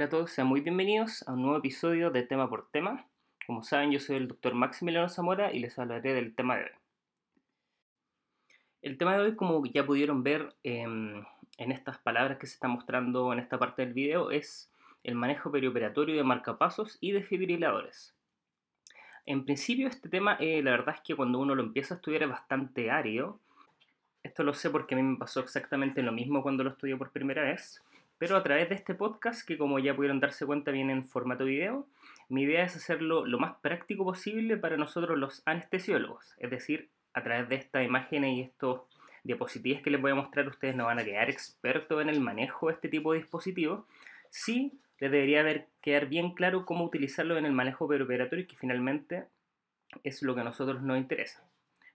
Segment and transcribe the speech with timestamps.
[0.00, 3.04] Hola a todos, sean muy bienvenidos a un nuevo episodio de Tema por Tema.
[3.46, 6.70] Como saben, yo soy el doctor Maximiliano Zamora y les hablaré del tema de hoy.
[8.80, 11.22] El tema de hoy, como ya pudieron ver em,
[11.58, 14.72] en estas palabras que se están mostrando en esta parte del video, es
[15.04, 18.14] el manejo perioperatorio de marcapasos y desfibriladores.
[19.26, 22.22] En principio este tema, eh, la verdad es que cuando uno lo empieza a estudiar
[22.22, 23.38] es bastante árido.
[24.22, 27.10] Esto lo sé porque a mí me pasó exactamente lo mismo cuando lo estudié por
[27.10, 27.82] primera vez
[28.20, 31.46] pero a través de este podcast, que como ya pudieron darse cuenta viene en formato
[31.46, 31.88] video,
[32.28, 37.22] mi idea es hacerlo lo más práctico posible para nosotros los anestesiólogos, es decir, a
[37.22, 38.82] través de estas imágenes y estos
[39.24, 42.66] diapositivas que les voy a mostrar, ustedes no van a quedar expertos en el manejo
[42.66, 43.86] de este tipo de dispositivos,
[44.28, 49.24] sí les debería haber quedar bien claro cómo utilizarlo en el manejo preoperatorio, que finalmente
[50.04, 51.42] es lo que a nosotros nos interesa.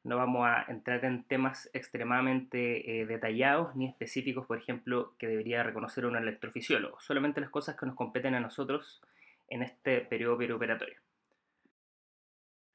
[0.05, 5.63] No vamos a entrar en temas extremadamente eh, detallados ni específicos, por ejemplo, que debería
[5.63, 6.99] reconocer un electrofisiólogo.
[6.99, 9.01] Solamente las cosas que nos competen a nosotros
[9.47, 10.99] en este periodo perioperatorio.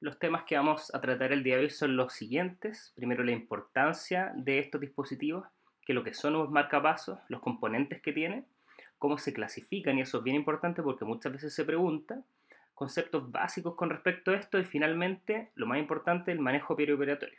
[0.00, 2.92] Los temas que vamos a tratar el día de hoy son los siguientes.
[2.97, 5.47] Primero, la importancia de estos dispositivos,
[5.87, 8.44] que lo que son los marcapasos, los componentes que tienen,
[8.98, 12.25] cómo se clasifican, y eso es bien importante porque muchas veces se pregunta
[12.81, 17.39] conceptos básicos con respecto a esto y finalmente, lo más importante, el manejo perioperatorio.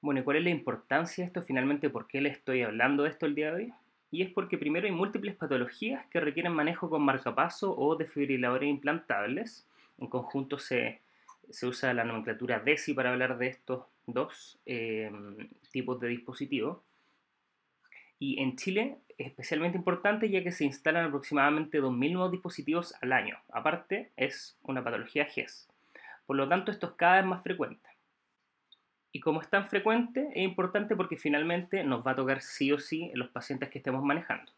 [0.00, 1.42] Bueno, ¿y cuál es la importancia de esto?
[1.42, 3.74] Finalmente, ¿por qué le estoy hablando de esto el día de hoy?
[4.10, 9.64] Y es porque primero hay múltiples patologías que requieren manejo con marcapaso o desfibriladores implantables.
[9.98, 11.00] En conjunto se,
[11.62, 15.12] usa la nomenclatura DESI para hablar de estos dos eh,
[15.70, 16.78] tipos de dispositivos.
[18.18, 23.12] Y en Chile es especialmente importante ya que se instalan aproximadamente 2.000 nuevos dispositivos al
[23.12, 23.38] año.
[23.52, 25.68] Aparte, es una patología GES.
[26.26, 27.88] Por lo tanto, esto es cada vez más frecuente.
[29.12, 32.78] Y como es tan frecuente, es importante porque finalmente nos va a tocar sí o
[32.78, 34.52] sí en los pacientes que estemos manejando.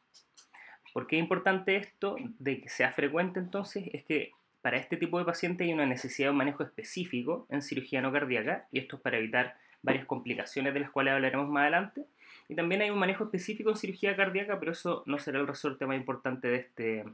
[0.92, 3.84] ¿Por qué es importante esto de que sea frecuente entonces?
[3.92, 7.62] Es que para este tipo de pacientes hay una necesidad de un manejo específico en
[7.62, 11.62] cirugía no cardíaca, y esto es para evitar varias complicaciones de las cuales hablaremos más
[11.62, 12.04] adelante,
[12.50, 15.86] y también hay un manejo específico en cirugía cardíaca, pero eso no será el resorte
[15.86, 17.04] más importante de este,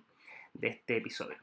[0.55, 1.37] de este episodio.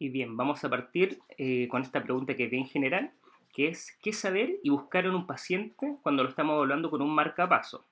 [0.00, 3.12] Y bien, vamos a partir eh, con esta pregunta que es bien general,
[3.52, 7.14] que es ¿qué saber y buscar en un paciente cuando lo estamos hablando con un
[7.14, 7.86] marcapaso?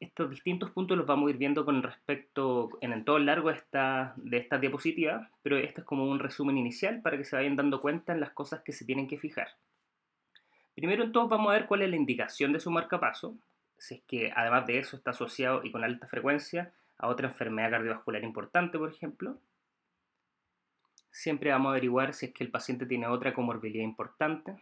[0.00, 3.56] Estos distintos puntos los vamos a ir viendo con respecto en todo el largo de
[3.56, 7.56] esta, de esta diapositiva, pero esto es como un resumen inicial para que se vayan
[7.56, 9.48] dando cuenta en las cosas que se tienen que fijar.
[10.78, 13.36] Primero entonces vamos a ver cuál es la indicación de su marcapaso,
[13.78, 17.72] si es que además de eso está asociado y con alta frecuencia a otra enfermedad
[17.72, 19.40] cardiovascular importante, por ejemplo.
[21.10, 24.54] Siempre vamos a averiguar si es que el paciente tiene otra comorbilidad importante.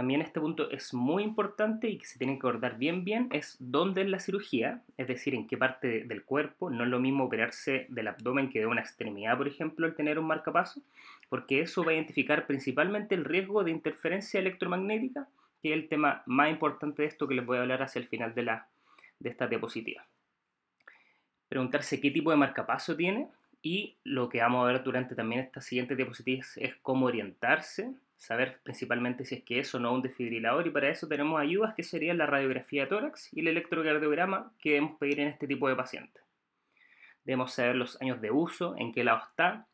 [0.00, 3.58] También este punto es muy importante y que se tiene que abordar bien bien es
[3.60, 6.70] dónde es la cirugía, es decir, en qué parte del cuerpo.
[6.70, 10.18] No es lo mismo operarse del abdomen que de una extremidad, por ejemplo, al tener
[10.18, 10.80] un marcapaso,
[11.28, 15.28] porque eso va a identificar principalmente el riesgo de interferencia electromagnética,
[15.62, 18.08] que es el tema más importante de esto que les voy a hablar hacia el
[18.08, 18.68] final de, la,
[19.18, 20.06] de esta diapositiva.
[21.50, 23.28] Preguntarse qué tipo de marcapaso tiene
[23.60, 28.60] y lo que vamos a ver durante también esta siguiente diapositiva es cómo orientarse saber
[28.62, 31.82] principalmente si es que es o no un desfibrilador y para eso tenemos ayudas que
[31.82, 36.22] serían la radiografía tórax y el electrocardiograma que debemos pedir en este tipo de pacientes.
[37.24, 39.66] Debemos saber los años de uso, en qué lado está.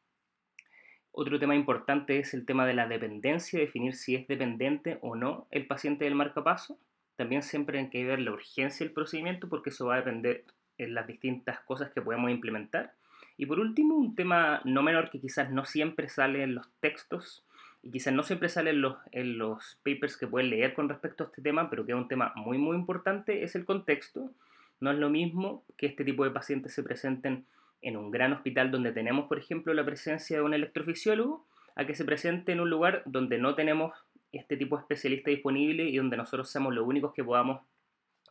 [1.10, 5.48] Otro tema importante es el tema de la dependencia, definir si es dependiente o no
[5.50, 6.78] el paciente del marcapaso.
[7.16, 10.44] También siempre hay que ver la urgencia del procedimiento porque eso va a depender
[10.78, 12.94] de las distintas cosas que podemos implementar.
[13.36, 17.45] Y por último, un tema no menor que quizás no siempre sale en los textos
[17.86, 21.22] y quizás no siempre sale en los, en los papers que pueden leer con respecto
[21.22, 24.32] a este tema, pero que es un tema muy muy importante, es el contexto.
[24.80, 27.46] No es lo mismo que este tipo de pacientes se presenten
[27.82, 31.46] en un gran hospital donde tenemos, por ejemplo, la presencia de un electrofisiólogo,
[31.76, 33.92] a que se presente en un lugar donde no tenemos
[34.32, 37.60] este tipo de especialista disponible y donde nosotros seamos los únicos que podamos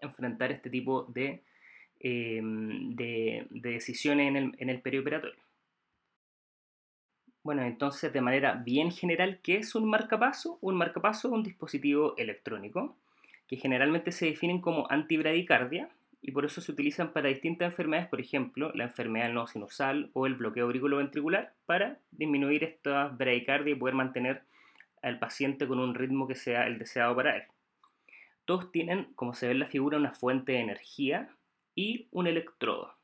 [0.02, 1.44] enfrentar este tipo de,
[2.02, 5.42] eh, de, decisiones en el, en el perioperatorio.
[7.46, 10.58] Bueno, entonces de manera bien general, ¿qué es un marcapaso?
[10.62, 12.98] Un marcapaso es un dispositivo electrónico
[13.48, 15.88] que generalmente se definen como antibradicardia
[16.24, 20.26] y por eso se utilizan para distintas enfermedades, por ejemplo, la enfermedad no sinusal o
[20.26, 24.42] el bloqueo ventricular para disminuir esta bradicardia y poder mantener
[25.04, 27.44] al paciente con un ritmo que sea el deseado para él.
[28.46, 31.30] Todos tienen, como se ve en la figura, una fuente de energía
[31.76, 32.96] y un electrodo.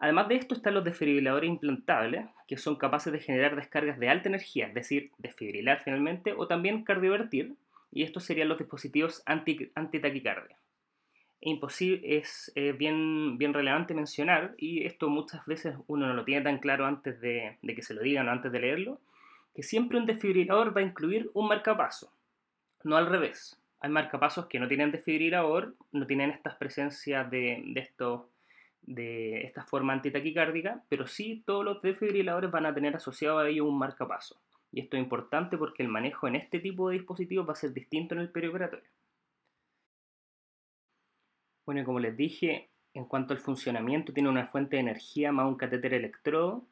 [0.00, 4.28] Además de esto están los desfibriladores implantables, que son capaces de generar descargas de alta
[4.28, 7.54] energía, es decir, desfibrilar finalmente, o también cardiovertir,
[7.90, 10.56] y estos serían los dispositivos anti-taquicardia.
[11.40, 16.58] imposible, es bien, bien relevante mencionar, y esto muchas veces uno no lo tiene tan
[16.58, 19.00] claro antes de, de que se lo digan o antes de leerlo,
[19.54, 22.12] que siempre un desfibrilador va a incluir un marcapaso,
[22.84, 23.60] no al revés.
[23.80, 28.28] Hay marcapasos que no tienen desfibrilador, no tienen estas presencias de, de, esto,
[28.94, 33.64] de esta forma antitaquicárdica, pero sí todos los desfibriladores van a tener asociado a ello
[33.64, 34.40] un marcapaso.
[34.72, 37.72] Y esto es importante porque el manejo en este tipo de dispositivos va a ser
[37.72, 38.90] distinto en el perioperatorio.
[41.64, 45.56] Bueno, como les dije, en cuanto al funcionamiento, tiene una fuente de energía más un
[45.56, 46.64] catéter electrodo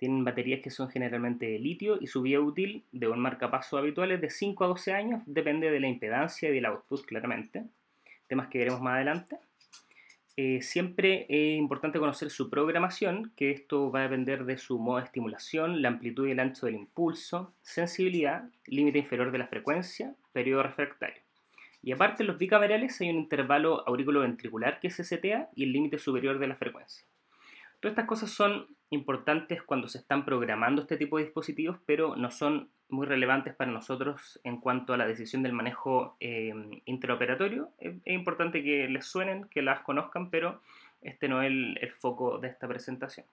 [0.00, 4.10] tienen baterías que son generalmente de litio y su vida útil de un marcapaso habitual
[4.12, 7.66] es de 5 a 12 años, depende de la impedancia y del output claramente,
[8.26, 9.36] temas que veremos más adelante.
[10.42, 14.96] Eh, siempre es importante conocer su programación, que esto va a depender de su modo
[14.96, 20.14] de estimulación, la amplitud y el ancho del impulso, sensibilidad, límite inferior de la frecuencia,
[20.32, 21.22] periodo refractario.
[21.82, 25.98] Y aparte en los bicamerales hay un intervalo aurículo-ventricular que se setea y el límite
[25.98, 27.04] superior de la frecuencia.
[27.80, 32.30] Todas estas cosas son importantes cuando se están programando este tipo de dispositivos, pero no
[32.30, 36.52] son muy relevantes para nosotros en cuanto a la decisión del manejo eh,
[36.84, 37.70] interoperatorio.
[37.78, 40.60] Es, importante que les suenen, que las conozcan, pero
[41.00, 43.26] este no es el, foco de esta presentación.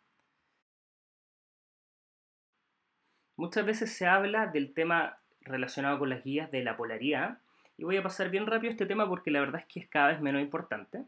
[3.35, 7.39] Muchas veces se habla del tema relacionado con las guías de la polaridad,
[7.77, 10.07] y voy a pasar bien rápido este tema porque la verdad es que es cada
[10.07, 11.03] vez menos importante.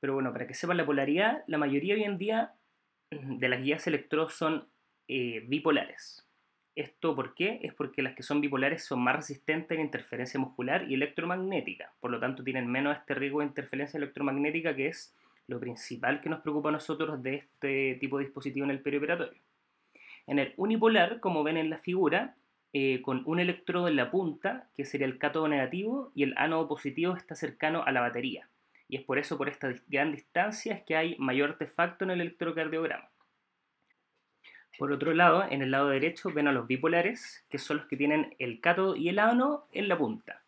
[0.00, 2.54] Pero bueno, para que sepan la polaridad, la mayoría hoy en día
[3.10, 4.68] de las guías electrodos son
[5.08, 6.25] eh, bipolares.
[6.76, 7.58] ¿Esto por qué?
[7.62, 11.92] Es porque las que son bipolares son más resistentes a la interferencia muscular y electromagnética.
[11.98, 15.14] Por lo tanto, tienen menos este riesgo de interferencia electromagnética, que es
[15.48, 19.40] lo principal que nos preocupa a nosotros de este tipo de dispositivo en el perioperatorio.
[20.28, 22.36] En el unipolar, como ven en la figura,
[22.72, 26.68] eh, con un electrodo en la punta, que sería el cátodo negativo, y el ánodo
[26.68, 28.48] positivo está cercano a la batería
[28.88, 32.20] y es por eso, por esta gran distancia, es que hay mayor artefacto en el
[32.20, 33.08] electrocardiograma.
[34.78, 37.96] Por otro lado, en el lado derecho ven a los bipolares, que son los que
[37.96, 40.42] tienen el cátodo y el ánodo en la punta.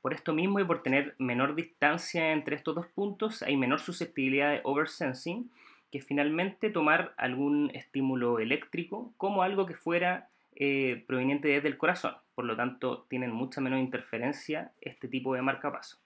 [0.00, 4.50] Por esto mismo y por tener menor distancia entre estos dos puntos, hay menor susceptibilidad
[4.52, 5.50] de oversensing,
[5.90, 12.14] que finalmente tomar algún estímulo eléctrico como algo que fuera eh, proveniente desde el corazón.
[12.34, 16.03] Por lo tanto, tienen mucha menor interferencia este tipo de marcapaso.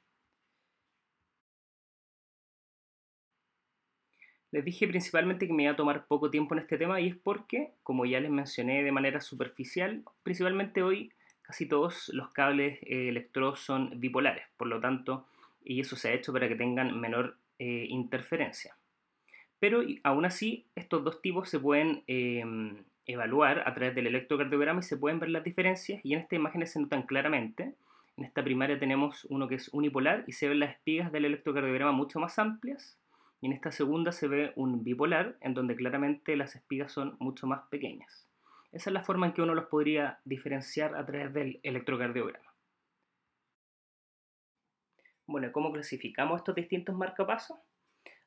[4.51, 7.17] Les dije principalmente que me iba a tomar poco tiempo en este tema y es
[7.17, 11.13] porque, como ya les mencioné de manera superficial, principalmente hoy
[11.43, 15.27] casi todos los cables eh, electrodos son bipolares, por lo tanto,
[15.63, 18.75] y eso se ha hecho para que tengan menor eh, interferencia.
[19.59, 24.85] Pero aún así, estos dos tipos se pueden em, evaluar a través del electrocardiograma y
[24.85, 27.75] se pueden ver las diferencias y en esta imagen se notan claramente.
[28.17, 31.93] En esta primaria tenemos uno que es unipolar y se ven las espigas del electrocardiograma
[31.93, 32.99] mucho más amplias
[33.41, 37.47] y en esta segunda se ve un bipolar en donde claramente las espigas son mucho
[37.47, 38.29] más pequeñas.
[38.73, 42.53] Esa es la forma en que uno los podría diferenciar a través del electrocardiograma.
[45.27, 47.59] Bueno, ¿cómo clasificamos estos distintos marcapasos?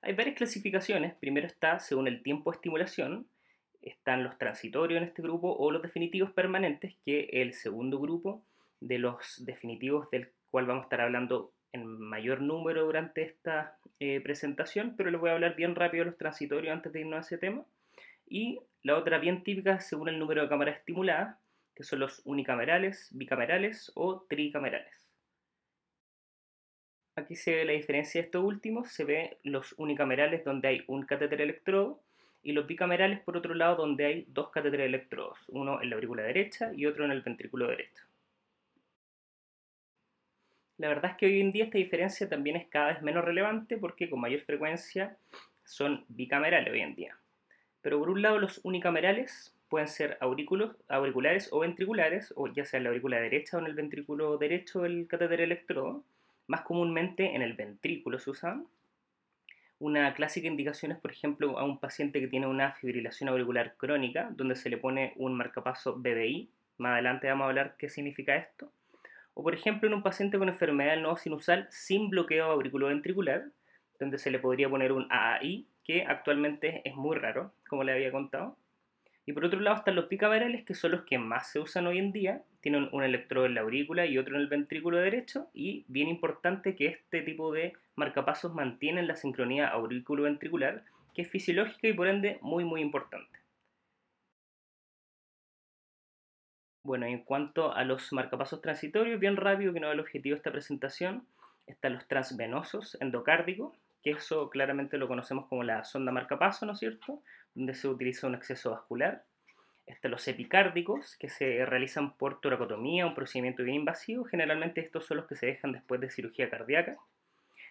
[0.02, 1.16] Hay varias clasificaciones.
[1.16, 3.28] Primero está según el tiempo de estimulación.
[3.82, 8.44] Están los transitorios en este grupo o los definitivos permanentes, que el segundo grupo
[8.80, 14.20] de los definitivos del cual vamos a estar hablando en mayor número durante esta eh,
[14.22, 17.22] presentación, pero les voy a hablar bien rápido de los transitorios antes de irnos a
[17.22, 17.66] ese tema.
[18.28, 21.38] Y la otra bien típica según el número de cámaras estimuladas,
[21.76, 25.08] que son los unicamerales, bicamerales o tricamerales.
[27.16, 31.06] Aquí se ve la diferencia de estos últimos, se ve los unicamerales donde hay un
[31.06, 32.02] catéter electrodo
[32.42, 36.24] y los bicamerales por otro lado donde hay dos catéteres electrodos, uno en la aurícula
[36.24, 38.11] derecha y otro en el ventrículo derecho.
[40.82, 43.78] La verdad es que hoy en día esta diferencia también es cada vez menos relevante
[43.78, 45.16] porque con mayor frecuencia
[45.64, 47.16] son bicamerales hoy en día.
[47.84, 52.86] Pero por un lado los unicamerales pueden ser auriculares o ventriculares, o ya sea en
[52.86, 56.04] la aurícula derecha o en el ventrículo derecho del catéter electrodo.
[56.48, 58.66] Más comúnmente en el ventrículo se usan.
[59.78, 64.32] Una clásica indicación es, por ejemplo, a un paciente que tiene una fibrilación auricular crónica,
[64.32, 66.50] donde se le pone un marcapaso BBI.
[66.80, 68.72] Más adelante vamos a hablar qué significa esto
[69.34, 73.46] o por ejemplo en un paciente con enfermedad nodo sinusal sin bloqueo auriculoventricular,
[74.00, 78.12] donde se le podría poner un AAI, que actualmente es muy raro, como le había
[78.12, 78.58] contado.
[79.26, 82.00] Y por otro lado están los bicamerales, que son los que más se usan hoy
[82.00, 82.42] en día.
[82.62, 85.48] Tienen un electrodo en la aurícula y otro en el ventrículo derecho.
[85.54, 90.84] Y bien importante que este tipo de marcapasos mantienen la sincronía auriculoventricular,
[91.14, 93.41] que es fisiológica y por ende muy muy importante.
[96.84, 100.38] Bueno, en cuanto a los marcapasos transitorios, bien rápido, que no es el objetivo de
[100.38, 101.26] esta presentación,
[101.68, 106.80] Están los transvenosos endocárdicos, que eso claramente lo conocemos como la sonda marcapaso, ¿no es
[106.80, 107.22] cierto?
[107.54, 109.24] Donde se utiliza un exceso vascular.
[109.86, 114.26] Están los epicárdicos, que se realizan por toracotomía, un procedimiento bien invasivo.
[114.26, 116.98] Generalmente estos son los que se dejan después de cirugía cardíaca.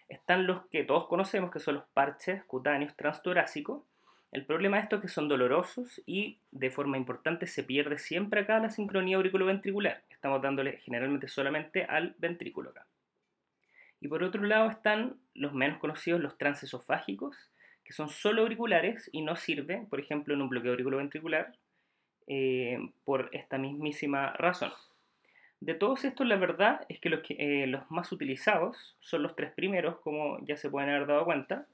[0.07, 3.83] Están los que todos conocemos, que son los parches cutáneos transtorácicos.
[4.31, 8.41] El problema de esto es que son dolorosos y de forma importante se pierde siempre
[8.41, 10.03] acá la sincronía auriculoventricular.
[10.09, 12.85] Estamos dándole generalmente solamente al ventrículo acá.
[13.99, 17.35] Y por otro lado están los menos conocidos, los transesofágicos,
[17.83, 21.53] que son solo auriculares y no sirven, por ejemplo, en un bloqueo auriculoventricular,
[22.27, 24.71] eh, por esta mismísima razón.
[25.59, 29.51] De todos estos, la verdad es que los, eh, los más utilizados son los tres
[29.51, 31.67] primeros, como ya se pueden haber dado cuenta.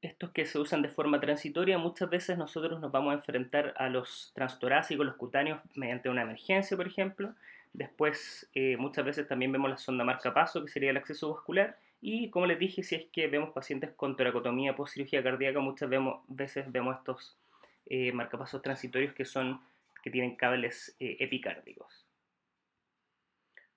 [0.00, 3.88] Estos que se usan de forma transitoria, muchas veces nosotros nos vamos a enfrentar a
[3.88, 7.34] los transtorácicos, los cutáneos, mediante una emergencia, por ejemplo,
[7.72, 11.78] Después, eh, muchas veces también vemos la sonda marcapaso, que sería el acceso vascular.
[12.00, 15.90] Y como les dije, si es que vemos pacientes con toracotomía post cirugía cardíaca, muchas
[16.28, 17.36] veces vemos estos
[17.86, 19.60] eh, marcapasos transitorios que, son,
[20.02, 22.07] que tienen cables eh, epicárdicos.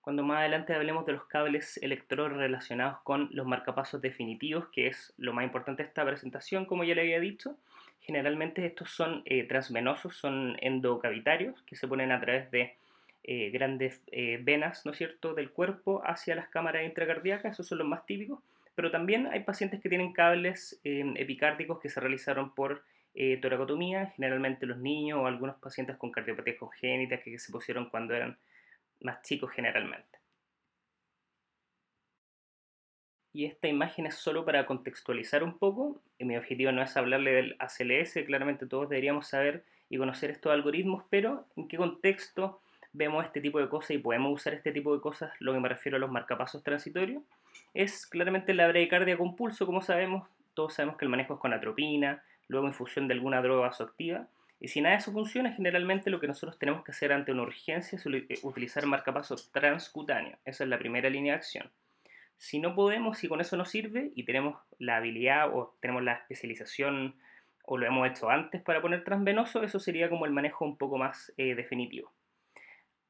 [0.02, 5.14] Cuando más adelante hablemos de los cables electrodos relacionados con los marcapasos definitivos, que es
[5.18, 7.56] lo más importante de esta presentación, como ya le había dicho,
[8.02, 12.76] generalmente estos son transvenosos, son endocavitarios, que se ponen a través de
[13.24, 17.78] eh, grandes eh, venas, ¿no es cierto?, del cuerpo hacia las cámaras intracardíacas, esos son
[17.78, 18.40] los más típicos,
[18.74, 22.84] pero también hay pacientes que tienen cables eh, epicárdicos que se realizaron por
[23.42, 28.38] toracotomía, generalmente los niños o algunos pacientes con cardiopatía congénita que se pusieron cuando eran
[29.02, 30.20] más chicos generalmente.
[33.34, 36.02] Y esta imagen es solo para contextualizar un poco.
[36.20, 41.06] Mi objetivo no es hablarle del ACLS, claramente todos deberíamos saber y conocer estos algoritmos,
[41.10, 42.62] pero en qué contexto
[42.94, 45.70] vemos este tipo de cosas y podemos usar este tipo de cosas, lo que me
[45.70, 47.24] refiero a los marcapasos transitorios,
[47.74, 51.54] es claramente la bradicardia con pulso, como sabemos, todos sabemos que el manejo es con
[51.54, 54.28] atropina, luego infusión de alguna droga vasoactiva,
[54.62, 57.42] y si nada de eso funciona, generalmente lo que nosotros tenemos que hacer ante una
[57.42, 61.72] urgencia es eh, utilizar marcapasos transcutáneo, esa es la primera línea de acción.
[62.38, 66.14] Si no podemos, si con eso no sirve y tenemos la habilidad o tenemos la
[66.14, 67.16] especialización
[67.66, 71.00] o lo hemos hecho antes para poner transvenoso, eso sería como el manejo un poco
[71.00, 72.12] más eh, definitivo.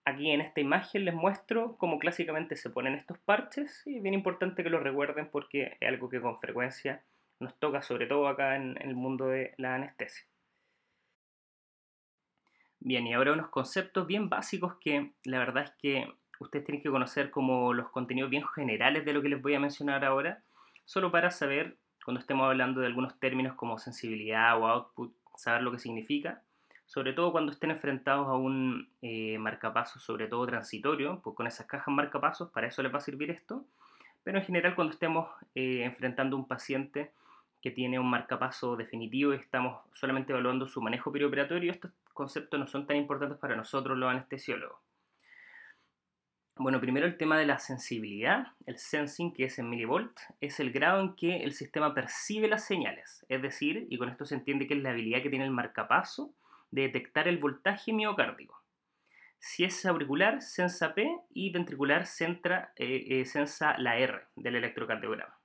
[0.06, 4.16] Aquí en esta imagen les muestro cómo clásicamente se ponen estos parches y es bien
[4.16, 7.04] importante que lo recuerden porque es algo que con frecuencia
[7.42, 10.31] nos toca sobre todo acá en el mundo de la anestesia.
[12.82, 16.90] Bien, y ahora unos conceptos bien básicos que la verdad es que ustedes tienen que
[16.90, 20.44] conocer como los contenidos bien generales de lo que les voy a mencionar ahora,
[20.86, 25.72] solo para saber cuando estemos hablando de algunos términos como sensibilidad o output, saber lo
[25.72, 26.42] que significa
[26.92, 31.66] sobre todo cuando estén enfrentados a un eh, marcapaso, sobre todo transitorio, pues con esas
[31.66, 33.66] cajas marcapasos, para eso les va a servir esto,
[34.26, 37.14] pero en general cuando estemos eh, enfrentando a un paciente
[37.62, 42.68] que tiene un marcapaso definitivo y estamos solamente evaluando su manejo perioperatorio, estos conceptos no
[42.68, 44.80] son tan importantes para nosotros los anestesiólogos.
[46.58, 50.72] Bueno, primero el tema de la sensibilidad, el sensing, que es en milivolt, es el
[50.72, 54.68] grado en que el sistema percibe las señales, es decir, y con esto se entiende
[54.68, 56.36] que es la habilidad que tiene el marcapaso
[56.70, 58.62] de detectar el voltaje miocárdico.
[59.40, 65.36] Si es auricular, sensa P y ventricular, centra, eh, eh, sensa la R del electrocardiograma.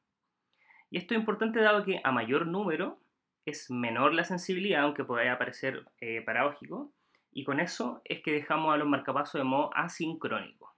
[0.90, 3.00] Y esto es importante dado que a mayor número
[3.46, 6.92] es menor la sensibilidad, aunque pueda parecer eh, paradójico,
[7.30, 10.74] y con eso es que dejamos a los marcapasos de modo asincrónico.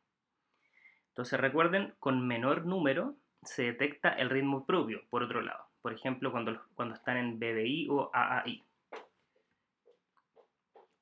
[1.08, 5.64] Entonces recuerden, con menor número se detecta el ritmo propio, por otro lado.
[5.80, 8.64] Por ejemplo, cuando, cuando están en BBI o AAI.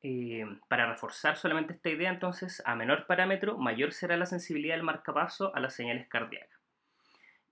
[0.02, 4.85] Eh, para reforzar solamente esta idea, entonces, a menor parámetro, mayor será la sensibilidad del
[4.85, 6.61] marcapaso a las señales cardíacas.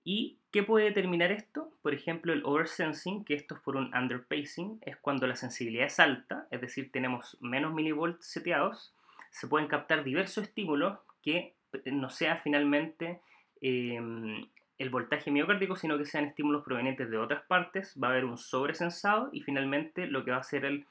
[0.03, 1.69] ¿Y qué puede determinar esto?
[1.81, 5.99] Por ejemplo, el oversensing, que esto es por un underpacing, es cuando la sensibilidad es
[5.99, 8.93] alta, es decir, tenemos menos milivolts seteados,
[9.31, 13.19] se pueden captar diversos estímulos que no sea finalmente
[13.59, 14.47] em,
[14.77, 18.37] el voltaje miocárdico, sino que sean estímulos provenientes de otras partes, va a haber un
[18.37, 20.85] sobresensado y finalmente lo que va a ser el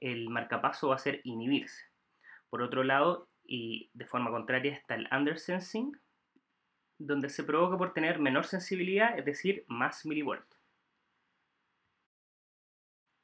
[0.00, 1.86] el marcapaso va a ser inhibirse.
[2.50, 5.98] Por otro lado, y de forma contraria, está el undersensing,
[6.98, 10.44] donde se provoca por tener menor sensibilidad, es decir, más milivolt.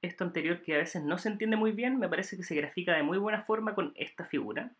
[0.00, 2.94] Esto anterior que a veces no se entiende muy bien, me parece que se grafica
[2.94, 4.70] de muy buena forma con esta figura.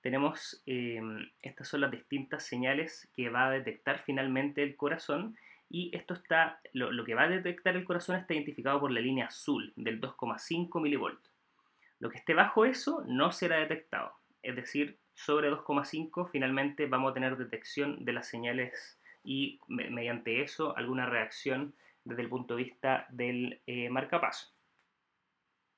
[0.00, 5.36] Tenemos, em, estas son las distintas señales que va a detectar finalmente el corazón
[5.68, 9.00] y esto está, lo, lo que va a detectar el corazón está identificado por la
[9.00, 11.20] línea azul del 2,5 milivolt.
[11.98, 14.14] Lo que esté bajo eso no será detectado.
[14.42, 20.76] Es decir, sobre 2,5 finalmente vamos a tener detección de las señales y mediante eso
[20.76, 21.74] alguna reacción
[22.04, 24.48] desde el punto de vista del eh, marcapaso.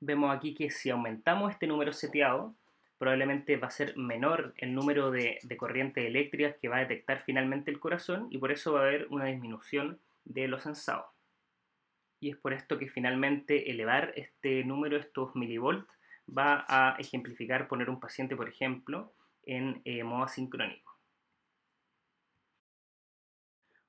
[0.00, 2.54] Vemos aquí que si aumentamos este número seteado,
[2.98, 7.22] probablemente va a ser menor el número de, de corrientes eléctricas que va a detectar
[7.22, 11.06] finalmente el corazón y por eso va a haber una disminución de los sensados.
[12.20, 15.92] Y es por esto que finalmente elevar este número, estos milivolts,
[16.28, 19.12] va a ejemplificar poner un paciente, por ejemplo,
[19.44, 20.92] en eh, modo asincrónico.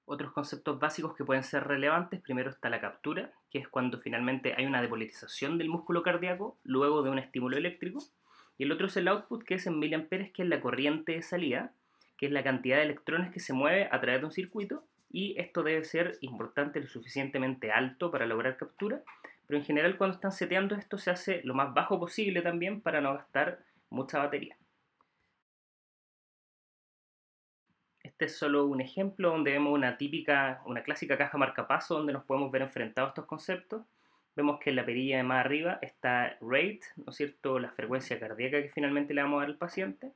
[0.06, 4.54] Otros conceptos básicos que pueden ser relevantes, primero está la captura, que es cuando finalmente
[4.58, 8.00] hay una depolarización del músculo cardíaco luego de un estímulo eléctrico.
[8.58, 11.22] Y el otro es el output, que es en miliamperes, que es la corriente de
[11.22, 11.74] salida,
[12.18, 14.84] que es la cantidad de electrones que se mueve a través de un circuito.
[15.10, 19.02] Y esto debe ser importante, lo suficientemente alto para lograr captura.
[19.48, 23.00] Pero en general cuando están seteando esto se hace lo más bajo posible también para
[23.00, 24.58] no gastar mucha batería.
[28.14, 32.24] Este es solo un ejemplo donde vemos una típica, una clásica caja marcapaso donde nos
[32.24, 33.82] podemos ver enfrentados estos conceptos.
[34.36, 38.20] Vemos que en la perilla de más arriba está rate, ¿no es cierto?, la frecuencia
[38.20, 40.12] cardíaca que finalmente le vamos a dar al paciente.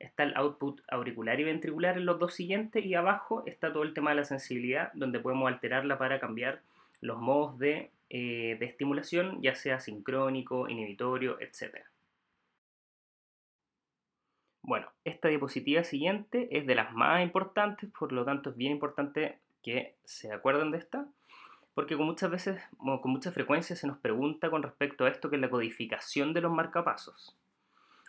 [0.00, 3.94] Está el output auricular y ventricular en los dos siguientes y abajo está todo el
[3.94, 6.62] tema de la sensibilidad donde podemos alterarla para cambiar
[7.00, 11.76] los modos de, eh, de estimulación, ya sea sincrónico, inhibitorio, etc.
[14.66, 19.38] Bueno, esta diapositiva siguiente es de las más importantes, por lo tanto es bien importante
[19.62, 21.06] que se acuerden de esta,
[21.72, 25.36] porque con muchas veces, con mucha frecuencia se nos pregunta con respecto a esto que
[25.36, 27.36] es la codificación de los marcapasos.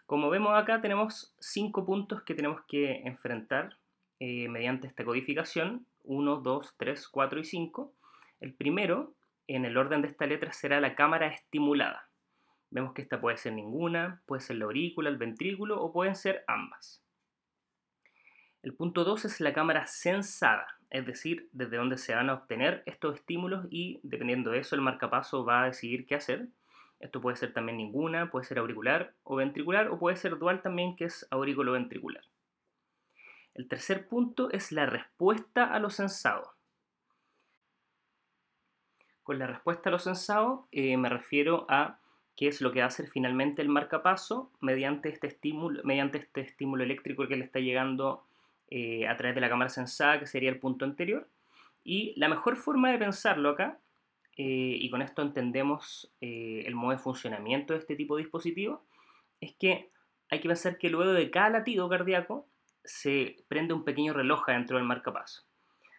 [0.08, 3.78] Como vemos acá tenemos cinco puntos que tenemos que enfrentar
[4.20, 7.94] eh, mediante esta codificación, 1, 2, 3, 4 y 5.
[8.40, 9.14] El primero,
[9.46, 12.07] en el orden de esta letra, será la cámara estimulada.
[12.70, 16.44] Vemos que esta puede ser ninguna, puede ser la aurícula, el ventrículo o pueden ser
[16.48, 17.04] ambas.
[18.64, 22.84] El punto 2 es la cámara sensada, es decir, desde donde se van a obtener
[22.86, 26.50] estos estímulos y dependiendo de eso el marcapaso va a decidir qué hacer.
[27.00, 30.96] Esto puede ser también ninguna, puede ser auricular o ventricular o puede ser dual también
[30.96, 32.24] que es aurículo-ventricular.
[33.54, 36.54] El tercer punto es la respuesta a lo sensado.
[39.24, 42.00] Con la respuesta a lo sensado eh, me refiero a
[42.38, 46.42] qué es lo que va a hacer finalmente el marcapaso mediante este estímulo, mediante este
[46.42, 48.24] estímulo eléctrico que le está llegando
[48.70, 51.28] eh, a través de la cámara sensada, que sería el punto anterior.
[51.84, 53.80] Y la mejor forma de pensarlo acá,
[54.38, 58.86] eh, y con esto entendemos eh, el modo de funcionamiento de este tipo de dispositivo,
[59.42, 59.90] es que
[60.30, 62.48] hay que pensar que luego de cada latido cardíaco
[62.84, 65.44] se prende un pequeño reloj dentro del marcapaso.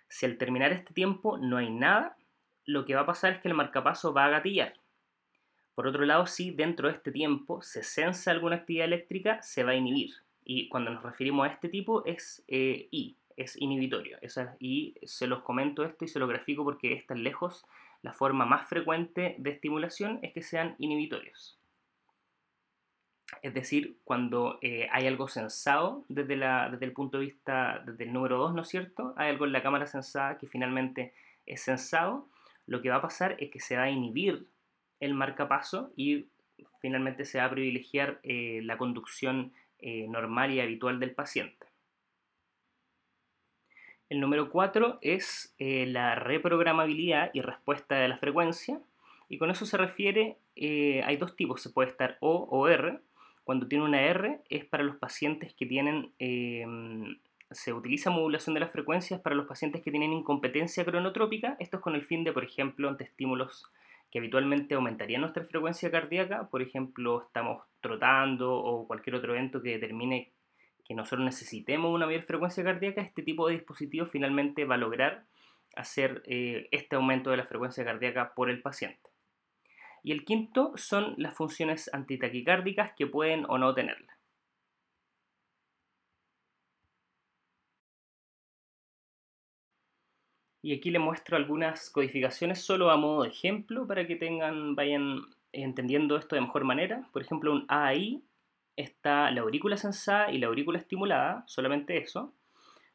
[0.09, 2.17] Si al terminar este tiempo no hay nada,
[2.65, 4.75] lo que va a pasar es que el marcapaso va a gatillar
[5.79, 9.71] por otro lado, si dentro de este tiempo se sensa alguna actividad eléctrica, se va
[9.71, 10.13] a inhibir.
[10.43, 14.19] Y cuando nos referimos a este tipo es eh, I, es inhibitorio.
[14.59, 17.65] y se los comento esto y se lo grafico porque es tan lejos.
[18.03, 21.61] La forma más frecuente de estimulación es que sean inhibitorios.
[23.41, 26.39] Es decir, cuando eh, hay algo sensado desde,
[26.73, 29.15] desde, el punto de vista, desde el número 2, ¿no es cierto?
[29.17, 31.15] Hay algo en la cámara sensada que finalmente
[31.47, 32.29] es sensado.
[32.67, 34.49] Lo que va a pasar es que se va a inhibir
[35.01, 36.27] el marcapaso y
[36.81, 41.67] finalmente se va a privilegiar eh, la conducción eh, normal y habitual del paciente.
[44.09, 48.81] El número 4 es eh, la reprogramabilidad y respuesta de la frecuencia.
[49.29, 52.99] Y con eso se refiere, hay dos tipos, se puede estar O o R.
[53.45, 56.15] Cuando tiene una R es para los pacientes que tienen,
[57.51, 61.57] se utiliza modulación de las frecuencias para los pacientes que tienen incompetencia cronotrópica.
[61.59, 63.71] Esto es con el fin de, por ejemplo, ante estímulos
[64.11, 69.73] que habitualmente aumentaría nuestra frecuencia cardíaca, por ejemplo, estamos trotando o cualquier otro evento que
[69.73, 70.33] determine
[70.85, 75.27] que nosotros necesitemos una mayor frecuencia cardíaca, este tipo de dispositivo finalmente va a lograr
[75.77, 79.11] hacer eh, este aumento de la frecuencia cardíaca por el paciente.
[80.03, 84.18] Y el quinto son las funciones antitaquicárdicas que pueden o no tenerla.
[90.69, 95.23] Y aquí les muestro algunas codificaciones solo a modo de ejemplo para que tengan, vayan
[95.51, 97.09] entendiendo esto de mejor manera.
[97.11, 98.23] Por ejemplo, un AI
[98.77, 102.35] está la aurícula sensada y la aurícula estimulada, solamente eso.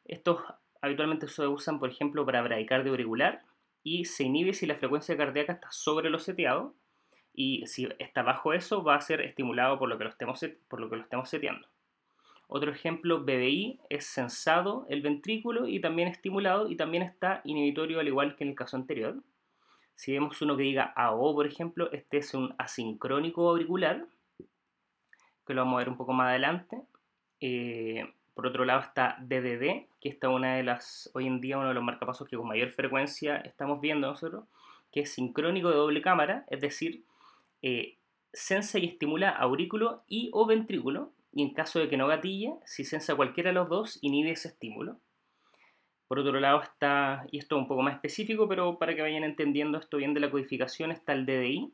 [0.04, 0.38] Estos
[0.82, 3.42] habitualmente se usan, por ejemplo, para bradicardia auricular
[3.82, 6.76] y se inhibe si la frecuencia cardíaca está sobre lo seteado
[7.34, 10.78] y si está bajo eso va a ser estimulado por lo que lo estemos, por
[10.78, 11.66] lo que lo estemos seteando.
[12.46, 18.08] Otro ejemplo, BBI es sensado el ventrículo y también estimulado y también está inhibitorio al
[18.08, 19.22] igual que en el caso anterior.
[19.96, 24.06] Si vemos uno que diga AO, por ejemplo, este es un asincrónico auricular,
[25.46, 26.82] que lo vamos a ver un poco más adelante.
[27.40, 31.68] Eh, Por otro lado está DDD, que está una de las, hoy en día uno
[31.68, 34.44] de los marcapasos que con mayor frecuencia estamos viendo nosotros,
[34.90, 37.04] que es sincrónico de doble cámara, es decir,
[37.62, 37.96] eh,
[38.32, 42.84] sensa y estimula aurículo y o ventrículo, y en caso de que no gatille, si
[42.84, 45.00] sensa cualquiera de los dos, inhibe ese estímulo.
[46.06, 49.24] Por otro lado está, y esto es un poco más específico, pero para que vayan
[49.24, 51.72] entendiendo esto bien de la codificación, está el DDI,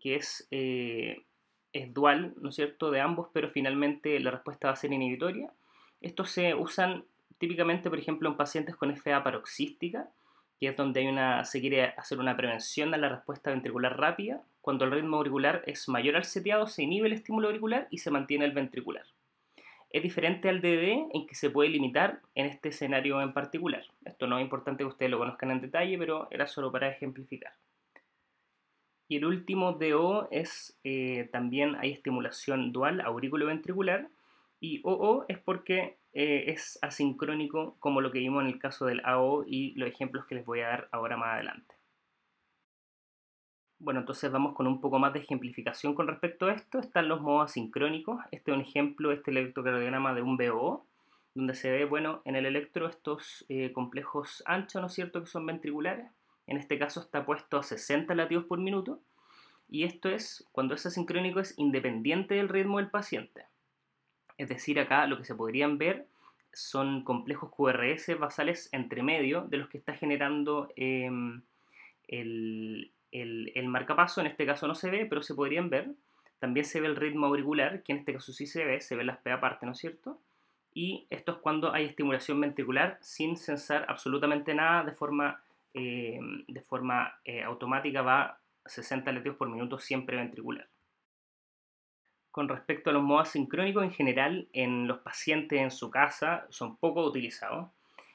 [0.00, 1.24] que es, eh,
[1.72, 5.52] es dual, ¿no es cierto?, de ambos, pero finalmente la respuesta va a ser inhibitoria.
[6.00, 7.04] Estos se usan
[7.38, 10.10] típicamente, por ejemplo, en pacientes con FA paroxística,
[10.60, 14.42] que es donde hay una, se quiere hacer una prevención de la respuesta ventricular rápida.
[14.60, 18.10] Cuando el ritmo auricular es mayor al seteado, se inhibe el estímulo auricular y se
[18.10, 19.06] mantiene el ventricular.
[19.88, 23.84] Es diferente al DD en que se puede limitar en este escenario en particular.
[24.04, 27.54] Esto no es importante que ustedes lo conozcan en detalle, pero era solo para ejemplificar.
[29.08, 34.08] Y el último DO es eh, también hay estimulación dual aurículo-ventricular
[34.60, 39.00] y OO es porque eh, es asincrónico como lo que vimos en el caso del
[39.04, 41.74] AO y los ejemplos que les voy a dar ahora más adelante.
[43.78, 46.80] Bueno, entonces vamos con un poco más de ejemplificación con respecto a esto.
[46.80, 48.20] Están los modos asincrónicos.
[48.30, 50.84] Este es un ejemplo, este electrocardiograma de un BO,
[51.34, 55.26] donde se ve, bueno, en el electro estos eh, complejos anchos, ¿no es cierto?, que
[55.28, 56.10] son ventriculares.
[56.46, 59.00] En este caso está puesto a 60 latidos por minuto.
[59.66, 63.46] Y esto es, cuando es asincrónico, es independiente del ritmo del paciente.
[64.40, 66.06] Es decir, acá lo que se podrían ver
[66.50, 71.42] son complejos QRS basales entre medio de los que está generando em,
[72.08, 75.90] el, el, marcapaso, en este caso no se ve, pero se podrían ver.
[76.38, 79.04] También se ve el ritmo auricular, que en este caso sí se ve, se ve
[79.04, 80.18] las P aparte, ¿no es cierto?
[80.72, 85.42] Y esto es cuando hay estimulación ventricular sin censar absolutamente nada de forma,
[85.74, 90.66] eh, de forma eh, automática, va 60 latidos por minuto siempre ventricular.
[92.30, 96.76] Con respecto a los modos sincrónicos, en general en los pacientes en su casa son
[96.76, 97.68] poco utilizados.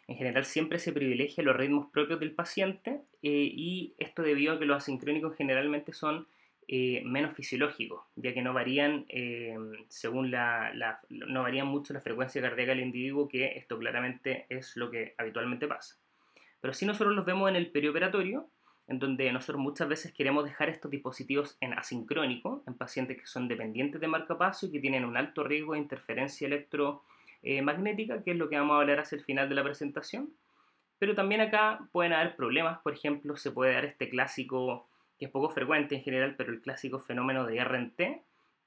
[0.08, 4.60] En general siempre se privilegia los ritmos propios del paciente eh, y esto debido a
[4.60, 6.28] que los asincrónicos generalmente son
[6.68, 9.56] eh, menos fisiológicos, ya que no varían eh,
[9.90, 10.72] según la,
[11.10, 15.68] no varían mucho la frecuencia cardíaca del individuo, que esto claramente es lo que habitualmente
[15.68, 15.96] pasa.
[16.62, 18.50] Pero si nosotros los vemos en el perioperatorio,
[18.88, 23.48] en donde nosotros muchas veces queremos dejar estos dispositivos en asincrónico, en pacientes que son
[23.48, 27.02] dependientes de marcapaso y que tienen un alto riesgo de interferencia electro
[27.42, 30.30] eh, magnética, que es lo que vamos a hablar hacia el final de la presentación.
[31.00, 34.88] Pero también acá pueden haber problemas, por ejemplo, se puede dar este clásico,
[35.20, 38.02] que es poco frecuente en general, pero el clásico fenómeno de RNT,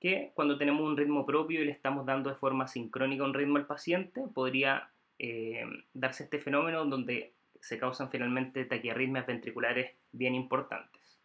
[0.00, 3.56] que cuando tenemos un ritmo propio y le estamos dando de forma sincrónica un ritmo
[3.56, 11.18] al paciente, podría eh, darse este fenómeno donde se causan finalmente taquiarritmias ventriculares bien importantes.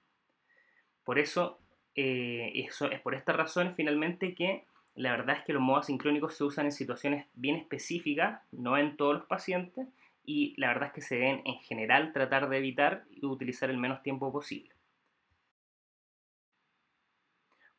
[1.03, 1.59] Por eso,
[1.95, 4.65] eh, eso es por esta razón finalmente que
[4.95, 8.95] la verdad es que los modos sincrónicos se usan en situaciones bien específicas, no en
[8.95, 9.87] todos los pacientes,
[10.23, 13.77] y la verdad es que se deben en general tratar de evitar y utilizar el
[13.77, 14.73] menos tiempo posible.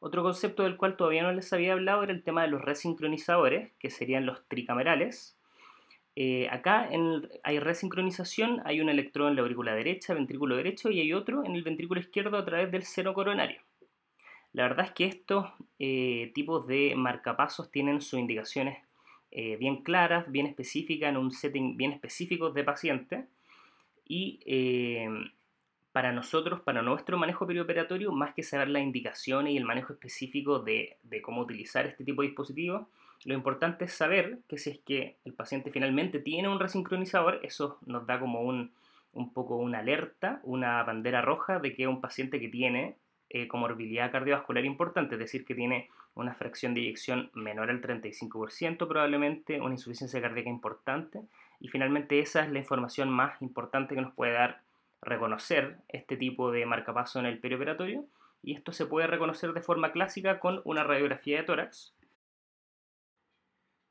[0.01, 3.73] Otro concepto del cual todavía no les había hablado era el tema de los resincronizadores,
[3.79, 5.39] que serían los tricamerales.
[6.17, 6.89] Eh, acá
[7.43, 11.55] hay resincronización, hay un electrón en la aurícula derecha, ventrículo derecho, y hay otro en
[11.55, 13.61] el ventrículo izquierdo a través del seno coronario.
[14.53, 15.47] La verdad es que estos
[15.79, 18.79] eh, tipos de marcapasos tienen sus indicaciones
[19.33, 23.27] eh, bien claras, bien específicas, en un setting bien específico de paciente.
[24.07, 24.39] Y
[25.95, 30.59] para nosotros, para nuestro manejo perioperatorio, más que saber las indicaciones y el manejo específico
[30.59, 32.89] de, cómo utilizar este tipo de dispositivos,
[33.25, 37.79] lo importante es saber que si es que el paciente finalmente tiene un resincronizador, eso
[37.87, 38.73] nos da como un,
[39.13, 42.97] un poco una alerta, una bandera roja de que un paciente que tiene
[43.31, 48.87] eh, comorbilidad cardiovascular importante, es decir, que tiene una fracción de eyección menor al 35%,
[48.87, 51.21] probablemente una insuficiencia cardíaca importante,
[51.59, 54.61] y finalmente esa es la información más importante que nos puede dar
[55.03, 58.05] reconocer este tipo de marcapaso en el perioperatorio,
[58.43, 61.94] y esto se puede reconocer de forma clásica con una radiografía de tórax,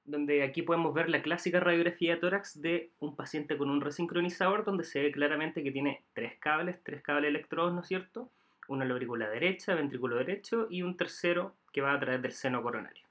[0.05, 4.65] donde aquí podemos ver la clásica radiografía de tórax de un paciente con un resincronizador,
[4.65, 8.29] donde se ve claramente que tiene tres cables, tres cables electrodos, ¿no es cierto?,
[8.67, 13.03] una aurícula derecha, ventrículo derecho y un tercero que va a través del seno coronario.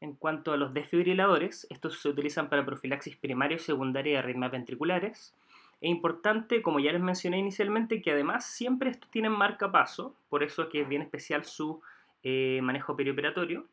[0.00, 4.52] En cuanto a los desfibriladores, estos se utilizan para profilaxis primaria y secundaria de arritmias
[4.52, 5.34] ventriculares.
[5.80, 10.62] Es importante, como ya les mencioné inicialmente, que además siempre estos tienen marcapaso, por eso
[10.62, 11.80] es que es bien especial su
[12.22, 13.66] eh, manejo perioperatorio.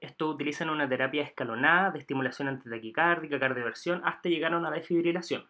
[0.00, 5.44] Estos utilizan una terapia escalonada de estimulación antitaquicárdica, cardioversión, hasta llegar a una desfibrilación.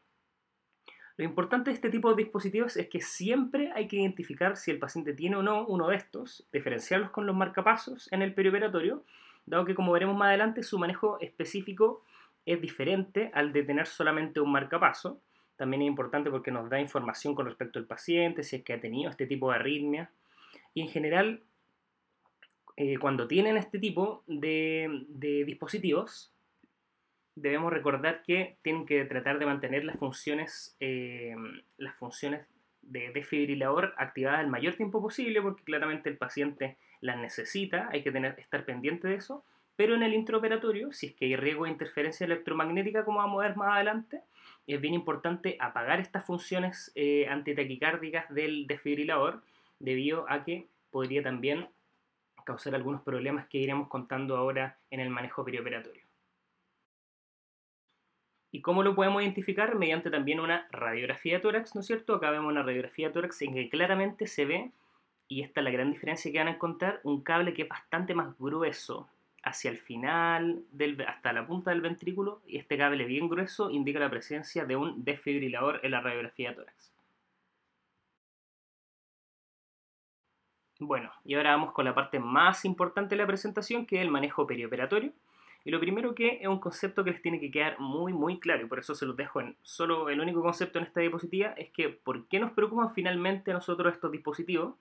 [1.16, 4.78] Lo importante de este tipo de dispositivos es que siempre hay que identificar si el
[4.78, 9.04] paciente tiene o no uno de estos, diferenciarlos con los marcapasos en el perioperatorio
[9.46, 12.04] dado que como veremos más adelante su manejo específico
[12.46, 15.20] es diferente al de tener solamente un marcapaso.
[15.56, 18.80] También es importante porque nos da información con respecto al paciente, si es que ha
[18.80, 20.10] tenido este tipo de arritmia.
[20.72, 21.42] Y en general,
[22.82, 25.04] eh, cuando tienen este tipo de,
[25.44, 26.32] dispositivos,
[27.34, 31.36] debemos recordar que tienen que tratar de mantener las funciones, eh,
[31.76, 32.46] las funciones
[32.80, 38.12] de desfibrilador activadas el mayor tiempo posible, porque claramente el paciente las necesita, hay que
[38.12, 39.44] tener, estar pendiente de eso,
[39.76, 43.48] pero en el intraoperatorio, si es que hay riesgo de interferencia electromagnética, como vamos a
[43.48, 44.22] ver más adelante,
[44.66, 49.42] es bien importante apagar estas funciones eh, antitaquicárdicas del desfibrilador,
[49.80, 51.68] debido a que podría también
[52.50, 56.02] causar algunos problemas que iremos contando ahora en el manejo perioperatorio.
[58.50, 59.76] ¿Y cómo lo podemos identificar?
[59.76, 62.16] Mediante también una radiografía de tórax, ¿no es cierto?
[62.16, 64.72] Acá vemos una radiografía de tórax en que claramente se ve,
[65.28, 68.16] y esta es la gran diferencia que van a encontrar, un cable que es bastante
[68.16, 69.08] más grueso
[69.44, 74.00] hacia el final, del, hasta la punta del ventrículo, y este cable bien grueso indica
[74.00, 76.92] la presencia de un desfibrilador en la radiografía de tórax.
[80.80, 84.10] Bueno, y ahora vamos con la parte más importante de la presentación, que es el
[84.10, 85.12] manejo perioperatorio.
[85.62, 88.62] Y lo primero que es un concepto que les tiene que quedar muy, muy claro,
[88.62, 91.68] y por eso se los dejo en solo el único concepto en esta diapositiva, es
[91.68, 94.74] que ¿por qué nos preocupan finalmente a nosotros estos dispositivos?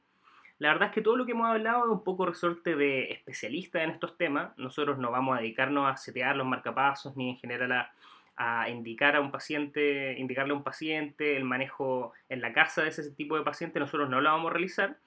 [0.57, 3.83] La verdad es que todo lo que hemos hablado es un poco resorte de especialistas
[3.83, 4.57] en estos temas.
[4.57, 7.91] Nosotros no vamos a dedicarnos a setear los marcapasos ni en general a,
[8.37, 12.89] a indicar a un paciente, indicarle a un paciente el manejo en la casa de
[12.89, 13.81] ese tipo de paciente.
[13.81, 14.97] Nosotros no lo vamos a realizar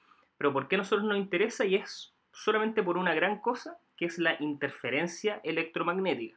[0.42, 1.64] pero ¿por qué a nosotros nos interesa?
[1.64, 6.36] Y es solamente por una gran cosa, que es la interferencia electromagnética.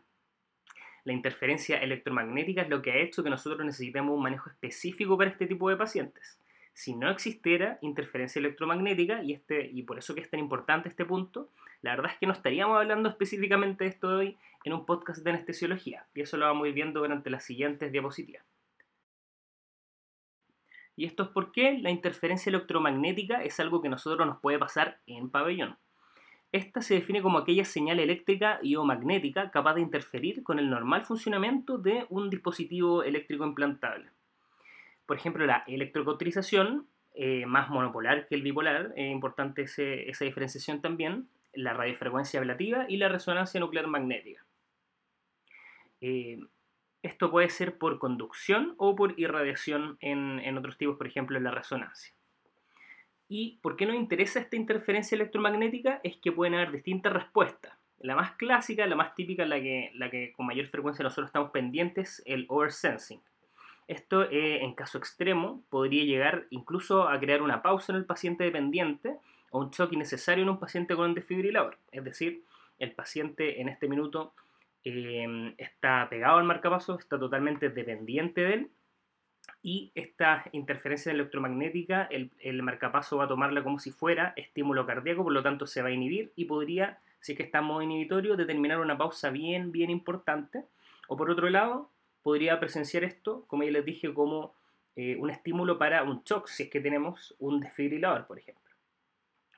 [1.06, 5.32] La interferencia electromagnética es lo que ha hecho que nosotros necesitemos un manejo específico para
[5.32, 6.40] este tipo de pacientes.
[6.72, 11.06] Si no existiera interferencia electromagnética, y, este, y por eso que es tan importante este
[11.06, 11.50] punto,
[11.82, 15.32] la verdad es que no estaríamos hablando específicamente de esto hoy en un podcast de
[15.32, 18.46] anestesiología, y eso lo vamos a ir viendo durante las siguientes diapositivas.
[20.96, 25.30] Y esto es porque la interferencia electromagnética es algo que nosotros nos puede pasar en
[25.30, 25.78] pabellón.
[26.52, 30.70] Esta se define como aquella señal eléctrica y o magnética capaz de interferir con el
[30.70, 34.10] normal funcionamiento de un dispositivo eléctrico implantable.
[35.06, 41.28] Por ejemplo, la electrocauterización, eh, más monopolar que el bipolar, es importante esa diferenciación también,
[41.54, 44.46] la radiofrecuencia ablativa y la resonancia nuclear magnética.
[46.00, 46.40] Eh,
[47.06, 51.52] esto puede ser por conducción o por irradiación en, otros tipos, por ejemplo en la
[51.52, 52.14] resonancia.
[53.28, 56.00] ¿Y por qué nos interesa esta interferencia electromagnética?
[56.04, 57.74] Es que pueden haber distintas respuestas.
[58.00, 61.52] La más clásica, la más típica, la que, la que con mayor frecuencia nosotros estamos
[61.52, 63.22] pendientes, el oversensing.
[63.88, 68.44] Esto, eh, en caso extremo, podría llegar incluso a crear una pausa en el paciente
[68.44, 69.16] dependiente
[69.52, 71.78] o un choque innecesario en un paciente con un desfibrilador.
[71.92, 72.44] Es decir,
[72.80, 74.34] el paciente en este minuto
[74.88, 78.72] Em, está pegado al marcapaso, está totalmente dependiente de él
[79.64, 85.34] y esta interferencia electromagnética, el, marcapaso va a tomarla como si fuera estímulo cardíaco, por
[85.34, 88.36] lo tanto se va a inhibir y podría, si es que está en modo inhibitorio,
[88.36, 90.66] determinar una pausa bien, bien importante.
[91.08, 91.90] O por otro lado,
[92.22, 94.54] podría presenciar esto, como ya les dije, como
[94.96, 98.72] eh, un estímulo para un shock, si es que tenemos un desfibrilador, por ejemplo.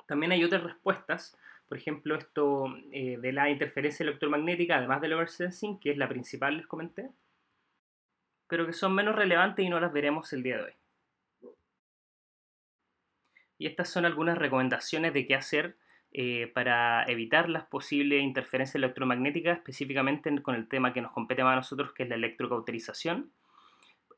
[0.05, 1.37] También hay otras respuestas
[1.67, 6.57] por ejemplo, esto eh, de la interferencia electromagnética, además del oversensing, que es la principal,
[6.57, 7.09] les comenté,
[8.47, 10.71] pero que son menos relevantes y no las veremos el día de hoy.
[13.57, 15.75] Y estas son algunas recomendaciones de qué hacer
[16.13, 21.53] eh, para evitar las posibles interferencias electromagnéticas, específicamente con el tema que nos compete más
[21.53, 23.31] a nosotros, que es la electrocauterización.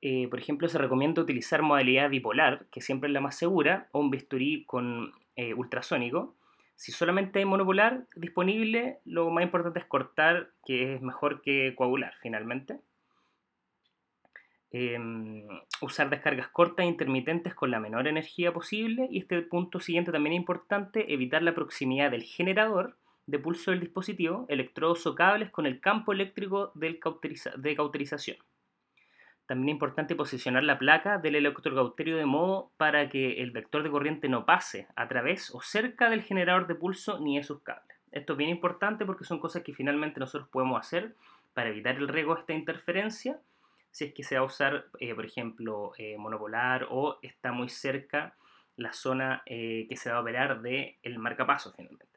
[0.01, 3.99] Eh, por ejemplo, se recomienda utilizar modalidad bipolar, que siempre es la más segura, o
[3.99, 5.13] un bisturí con
[5.55, 6.35] ultrasónico,
[6.79, 12.13] si solamente hay monopolar disponible, lo más importante es cortar, que es mejor que coagular
[12.21, 12.79] finalmente.
[14.71, 15.45] Em,
[15.81, 19.09] usar descargas cortas e intermitentes con la menor energía posible.
[19.11, 23.81] Y este punto siguiente también es importante, evitar la proximidad del generador de pulso del
[23.81, 26.97] dispositivo, electrodos o cables con el campo eléctrico del
[27.57, 28.37] de cauterización.
[29.49, 33.89] También es importante posicionar la placa del electrocauterio de modo para que el vector de
[33.89, 37.97] corriente no pase a través o cerca del generador de pulso ni de sus cables.
[38.11, 41.15] Esto es bien importante porque son cosas que finalmente nosotros podemos hacer
[41.55, 43.39] para evitar el riesgo de esta interferencia
[43.89, 47.69] si es que se va a usar, eh, por ejemplo, eh, monopolar o está muy
[47.69, 48.35] cerca
[48.75, 52.08] la zona eh, que se va a operar del el marcapaso finalmente.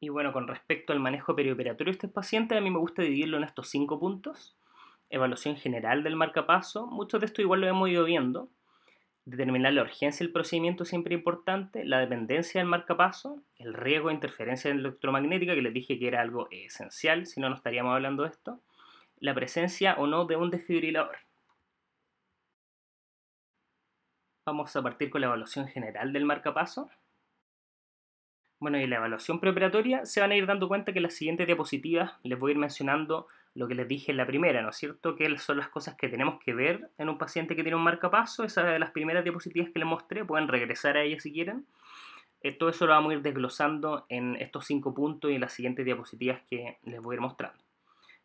[0.00, 3.38] Y bueno, con respecto al manejo perioperatorio de este paciente, a mí me gusta dividirlo
[3.38, 4.56] en estos cinco puntos.
[5.08, 8.50] Evaluación general del marcapaso, muchos de esto igual lo hemos ido viendo.
[9.24, 14.70] Determinar la urgencia del procedimiento siempre importante, la dependencia del marcapaso, el riesgo de interferencia
[14.70, 18.60] electromagnética, que les dije que era algo esencial, si no, no estaríamos hablando de esto,
[19.18, 21.16] la presencia o no de un desfibrilador.
[24.44, 26.88] Vamos a partir con la evaluación general del marcapaso.
[28.66, 31.46] Bueno, y la evaluación preoperatoria se van a ir dando cuenta que en las siguientes
[31.46, 34.76] diapositivas les voy a ir mencionando lo que les dije en la primera, ¿no es
[34.76, 35.14] cierto?
[35.14, 38.42] Que son las cosas que tenemos que ver en un paciente que tiene un marcapaso.
[38.42, 41.64] Esas de las primeras diapositivas que les mostré, pueden regresar a ellas si quieren.
[42.42, 45.52] Eh, todo eso lo vamos a ir desglosando en estos cinco puntos y en las
[45.52, 47.62] siguientes diapositivas que les voy a ir mostrando.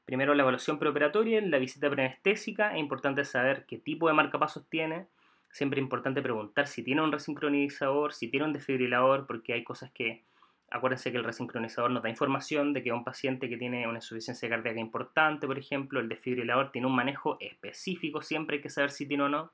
[0.06, 5.06] Primero la evaluación preoperatoria, la visita preanestésica, es importante saber qué tipo de marcapasos tiene,
[5.51, 9.91] Siempre es importante preguntar si tiene un resincronizador, si tiene un desfibrilador, porque hay cosas
[9.91, 10.23] que,
[10.71, 14.49] acuérdense que el resincronizador nos da información de que un paciente que tiene una insuficiencia
[14.49, 19.05] cardíaca importante, por ejemplo, el desfibrilador tiene un manejo específico, siempre hay que saber si
[19.07, 19.51] tiene o no.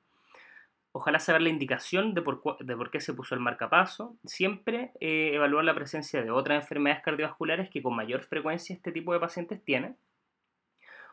[0.92, 4.16] Ojalá saber la indicación de por, qué se puso el marcapaso.
[4.24, 9.12] Siempre eh, evaluar la presencia de otras enfermedades cardiovasculares que con mayor frecuencia este tipo
[9.12, 9.96] de pacientes tienen.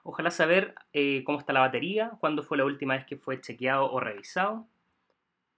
[0.04, 3.92] Ojalá saber eh, cómo está la batería, cuándo fue la última vez que fue chequeado
[3.92, 4.68] o revisado.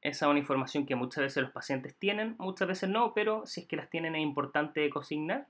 [0.07, 3.61] Esa es una información que muchas veces los pacientes tienen, muchas veces no, pero si
[3.61, 5.47] es que las tienen es importante consignar.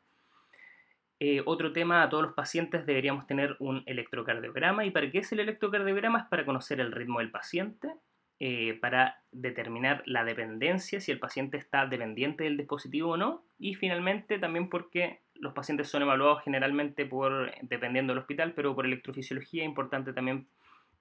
[1.19, 4.83] Eh, otro tema, a todos los pacientes deberíamos tener un electrocardiograma.
[4.83, 6.21] ¿Y para qué es el electrocardiograma?
[6.21, 7.93] Es para conocer el ritmo del paciente,
[8.39, 13.43] eh, para determinar la dependencia, si el paciente está dependiente del dispositivo o no.
[13.59, 18.87] Y finalmente también porque los pacientes son evaluados generalmente por, dependiendo del hospital, pero por
[18.87, 20.47] electrofisiología, es importante también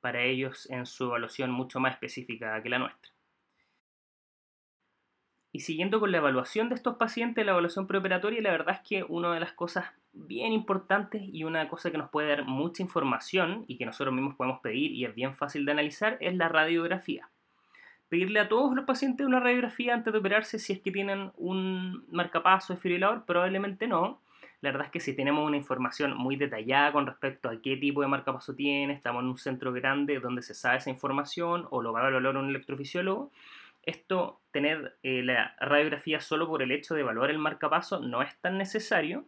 [0.03, 3.16] para ellos en su evaluación mucho más específica que la nuestra.
[5.57, 9.05] Y siguiendo con la evaluación de estos pacientes, la evaluación preoperatoria, la verdad es que
[9.05, 13.65] una de las cosas bien importantes y una cosa que nos puede dar mucha información
[13.67, 17.31] y que nosotros mismos podemos pedir y es bien fácil de analizar es la radiografía.
[18.11, 22.05] Pedirle a todos los pacientes una radiografía antes de operarse si es que tienen un
[22.13, 24.21] marcapaso desfibrilador, probablemente no.
[24.61, 28.03] La verdad es que si tenemos una información muy detallada con respecto a qué tipo
[28.03, 31.95] de marcapaso tiene, estamos en un centro grande donde se sabe esa información o lo
[31.95, 33.31] va a evaluar un electrofisiólogo,
[33.87, 38.37] esto, tener eh, la radiografía solo por el hecho de evaluar el marcapaso no es
[38.41, 39.25] tan necesario,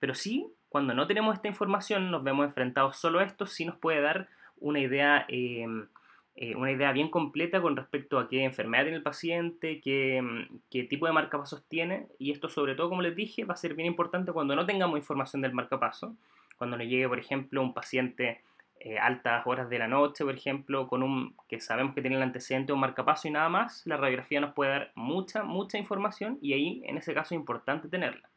[0.00, 3.76] pero sí, cuando no tenemos esta información, nos vemos enfrentados solo a esto, sí nos
[3.76, 5.86] puede dar una idea, em,
[6.34, 10.48] eh, una idea bien completa con respecto a qué enfermedad tiene el paciente, qué, em,
[10.70, 13.74] qué tipo de marcapasos tiene, y esto sobre todo, como les dije, va a ser
[13.74, 16.16] bien importante cuando no tengamos información del marcapaso,
[16.58, 18.40] cuando nos llegue, por ejemplo, un paciente
[18.84, 22.22] eh, altas horas de la noche, por ejemplo, con un que sabemos que tiene el
[22.22, 26.52] antecedente un marcapaso y nada más, la radiografía nos puede dar mucha, mucha información y
[26.54, 28.28] ahí en ese caso es importante tenerla.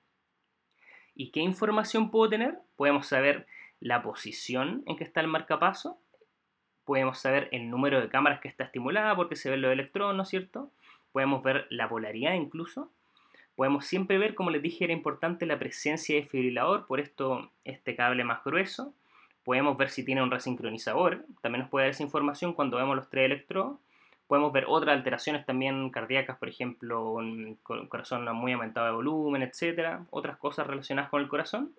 [1.16, 2.60] ¿Y qué información puedo tener?
[2.76, 3.48] Podemos saber
[3.80, 5.98] la posición en que está el marcapaso,
[6.84, 10.22] podemos saber el número de cámaras que está estimulada porque se ven los electrones, ¿no
[10.22, 10.70] es cierto?
[11.12, 12.92] Podemos ver la polaridad incluso.
[13.56, 17.96] Podemos siempre ver, como les dije, era importante la presencia de fibrilador, por esto este
[17.96, 18.94] cable más grueso
[19.46, 23.10] Podemos ver si tiene un resincronizador, también nos puede dar esa información cuando vemos los
[23.10, 23.78] tres electrodos.
[24.28, 30.04] Podemos ver otras alteraciones también cardíacas, por ejemplo, un corazón muy aumentado de volumen, etcétera,
[30.10, 31.72] otras cosas relacionadas con el corazón.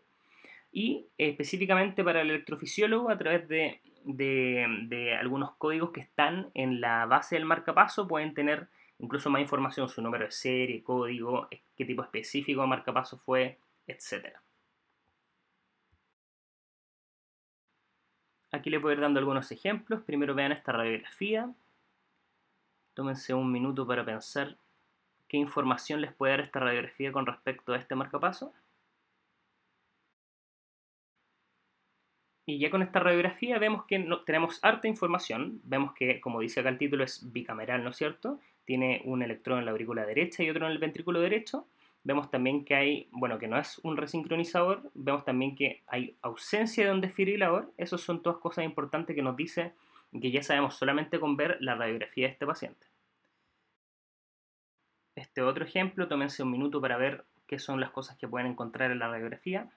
[0.72, 7.06] Y específicamente para el electrofisiólogo, a través de, de algunos códigos que están en la
[7.06, 8.68] base del marcapaso, pueden tener
[9.00, 14.40] incluso más información, su número de serie, código, qué tipo específico de marcapaso fue, etcétera.
[18.52, 20.02] Aquí les voy a ir dando algunos ejemplos.
[20.02, 21.52] Primero vean esta radiografía.
[22.94, 24.56] Tómense un minuto para pensar
[25.28, 28.54] qué información les puede dar esta radiografía con respecto a este marcapaso.
[32.48, 35.60] Y ya con esta radiografía vemos que no, tenemos harta información.
[35.64, 38.40] Vemos que, como dice acá el título, es bicameral, ¿no es cierto?
[38.64, 41.66] Tiene un electrodo en la aurícula derecha y otro en el ventrículo derecho.
[42.06, 46.84] Vemos también que hay, bueno, que no es un resincronizador, vemos también que hay ausencia
[46.84, 49.72] de un desfibrilador, esas son todas cosas importantes que nos dice
[50.12, 52.86] que ya sabemos solamente con ver la radiografía de este paciente.
[55.16, 58.92] Este otro ejemplo, tómense un minuto para ver qué son las cosas que pueden encontrar
[58.92, 59.68] en la radiografía.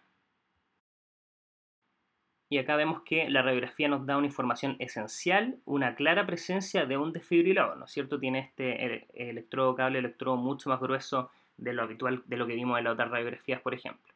[2.47, 6.95] Y acá vemos que la radiografía nos da una información esencial, una clara presencia de
[6.95, 8.19] un desfibrilador, ¿no es cierto?
[8.19, 12.77] Tiene este electrodo, cable electrodo mucho más grueso de lo habitual, de lo que vimos
[12.77, 14.13] en las otras radiografías, por ejemplo.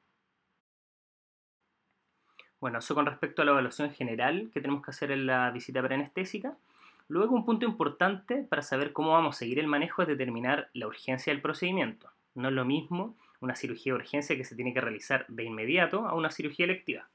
[2.59, 5.83] Bueno, eso con respecto a la evaluación general que tenemos que hacer en la visita
[5.83, 6.55] preanestésica.
[7.09, 10.87] Luego, un punto importante para saber cómo vamos a seguir el manejo es determinar la
[10.87, 12.09] urgencia del procedimiento.
[12.35, 16.07] No es lo mismo una cirugía de urgencia que se tiene que realizar de inmediato
[16.07, 17.09] a una cirugía electiva.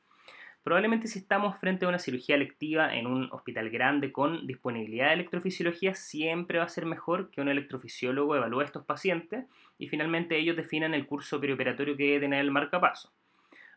[0.69, 5.15] Probablemente si estamos frente a una cirugía electiva en un hospital grande con disponibilidad de
[5.15, 9.47] electrofisiología, siempre va a ser mejor que un electrofisiólogo evalúe a estos pacientes
[9.79, 13.11] y finalmente ellos definan el curso perioperatorio que debe tener el marcapaso.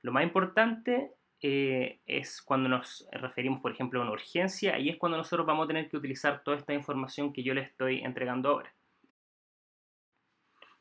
[0.02, 1.12] Lo más importante
[1.42, 5.64] eh, es cuando nos referimos, por ejemplo, a una urgencia, y es cuando nosotros vamos
[5.64, 8.74] a tener que utilizar toda esta información que yo les estoy entregando ahora.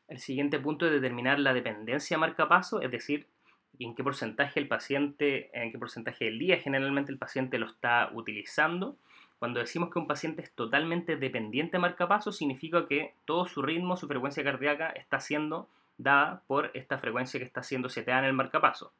[0.09, 3.27] El siguiente punto es determinar la dependencia marcapaso, es decir,
[3.79, 8.09] en qué porcentaje el paciente, en qué porcentaje del día generalmente el paciente lo está
[8.13, 8.95] utilizando.
[9.39, 13.97] Cuando decimos que un paciente es totalmente dependiente de marcapaso, significa que todo su ritmo,
[13.97, 15.67] su frecuencia cardíaca está siendo
[15.97, 18.91] dada por esta frecuencia que está siendo seteada en el marcapaso.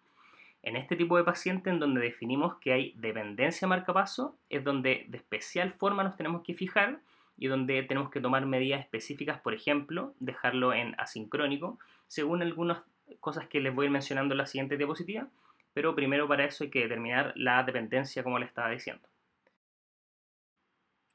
[0.63, 5.17] En este tipo de paciente en donde definimos que hay dependencia marcapaso, es donde de
[5.17, 6.99] especial forma nos tenemos que fijar
[7.38, 12.84] y donde tenemos que tomar medidas específicas, por ejemplo, dejarlo en asincrónico, según algunas
[13.20, 15.28] cosas que les voy a ir mencionando en la siguiente diapositiva,
[15.74, 19.07] pero primero para eso hay que determinar la dependencia, como les estaba diciendo.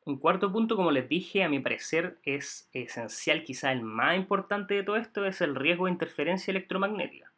[0.05, 4.75] Un cuarto punto, como les dije, a mi parecer es esencial, quizá el más importante
[4.75, 7.33] de todo esto, es el riesgo de interferencia electromagnética.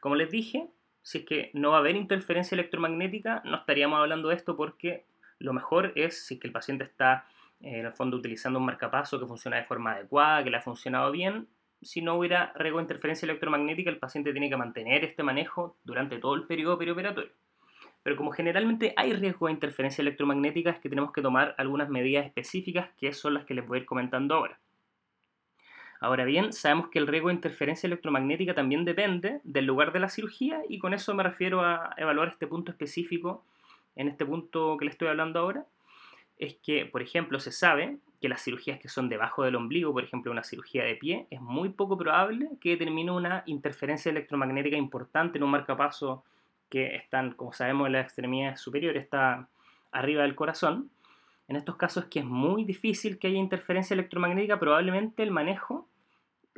[0.00, 0.68] Como les dije,
[1.02, 5.04] si es que no va a haber interferencia electromagnética, no estaríamos hablando de esto porque
[5.40, 7.26] lo mejor es si es que el paciente está
[7.60, 10.62] eh, en el fondo utilizando un marcapaso que funciona de forma adecuada, que le ha
[10.62, 11.48] funcionado bien,
[11.84, 16.18] si no hubiera riesgo de interferencia electromagnética, el paciente tiene que mantener este manejo durante
[16.18, 17.30] todo el periodo perioperatorio.
[18.02, 22.26] Pero como generalmente hay riesgo de interferencia electromagnética, es que tenemos que tomar algunas medidas
[22.26, 24.58] específicas que son las que les voy a ir comentando ahora.
[26.00, 30.10] Ahora bien, sabemos que el riesgo de interferencia electromagnética también depende del lugar de la
[30.10, 33.42] cirugía y con eso me refiero a evaluar este punto específico
[33.96, 35.64] en este punto que le estoy hablando ahora.
[36.36, 40.02] Es que, por ejemplo, se sabe que las cirugías que son debajo del ombligo, por
[40.02, 45.36] ejemplo una cirugía de pie, es muy poco probable que determine una interferencia electromagnética importante
[45.36, 46.24] en un marcapaso
[46.70, 49.50] que están, como sabemos, en la extremidad superior, está
[49.92, 50.88] arriba del corazón.
[51.48, 55.86] En estos casos que es muy difícil que haya interferencia electromagnética, probablemente el manejo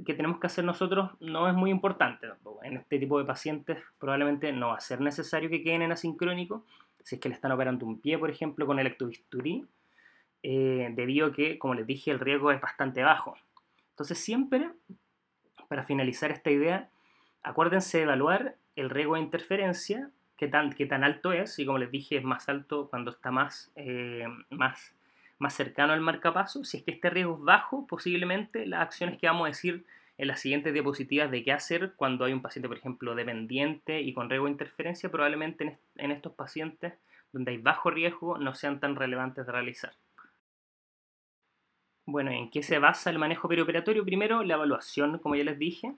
[0.06, 2.28] que tenemos que hacer nosotros no es muy importante
[2.62, 6.64] En este tipo de pacientes probablemente no va a ser necesario que queden en asincrónico,
[7.02, 9.66] si es que le están operando un pie, por ejemplo, con electrobisturí,
[10.42, 13.36] eh, debido a que, como les dije, el riesgo es bastante bajo.
[13.90, 14.70] Entonces siempre,
[15.68, 16.90] para finalizar esta idea,
[17.42, 21.78] acuérdense de evaluar el riesgo de interferencia, qué tan, qué tan alto es, y como
[21.78, 24.94] les dije, es más alto cuando está más, eh, más,
[25.38, 26.64] más cercano al marcapaso.
[26.64, 29.86] Si es que este riesgo es bajo, posiblemente las acciones que vamos a decir
[30.18, 34.12] en las siguientes diapositivas de qué hacer cuando hay un paciente, por ejemplo, dependiente y
[34.12, 36.94] con riesgo de interferencia, probablemente en estos pacientes
[37.32, 39.92] donde hay bajo riesgo no sean tan relevantes de realizar.
[42.06, 44.04] Bueno, ¿en qué se basa el manejo perioperatorio?
[44.04, 45.92] Primero, la evaluación, como ya les dije.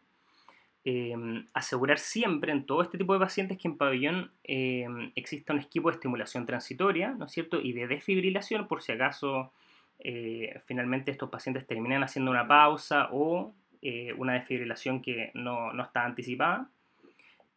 [0.85, 5.61] Em, asegurar siempre en todo este tipo de pacientes que en pabellón em, exista un
[5.61, 7.61] equipo de estimulación transitoria, ¿no es cierto?
[7.61, 9.53] Y de desfibrilación, por si acaso
[9.99, 13.53] eh, finalmente estos pacientes terminan haciendo una pausa o
[13.83, 16.71] eh, una desfibrilación que no, no está anticipada.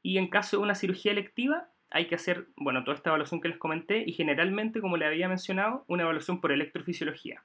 [0.04, 3.48] Y en caso de una cirugía electiva, hay que hacer, bueno, toda esta evaluación que
[3.48, 7.44] les comenté y generalmente, como les había mencionado, una evaluación por electrofisiología.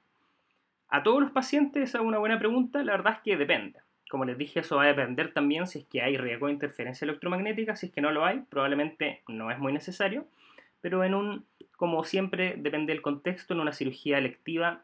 [0.89, 3.79] A todos los pacientes, esa es una buena pregunta, la verdad es que depende.
[4.09, 7.03] Como les dije, eso va a depender también si es que hay riesgo de interferencia
[7.03, 10.25] electromagnética, si es que no lo hay, probablemente no es muy necesario,
[10.79, 14.83] pero en un, como siempre, depende del contexto, en una cirugía electiva,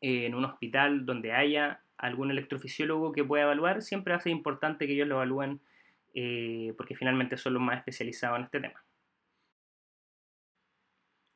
[0.00, 4.86] en un hospital donde haya algún electrofisiólogo que pueda evaluar, siempre va a ser importante
[4.86, 5.60] que ellos lo evalúen
[6.14, 8.82] eh, porque finalmente son los más especializados en este tema.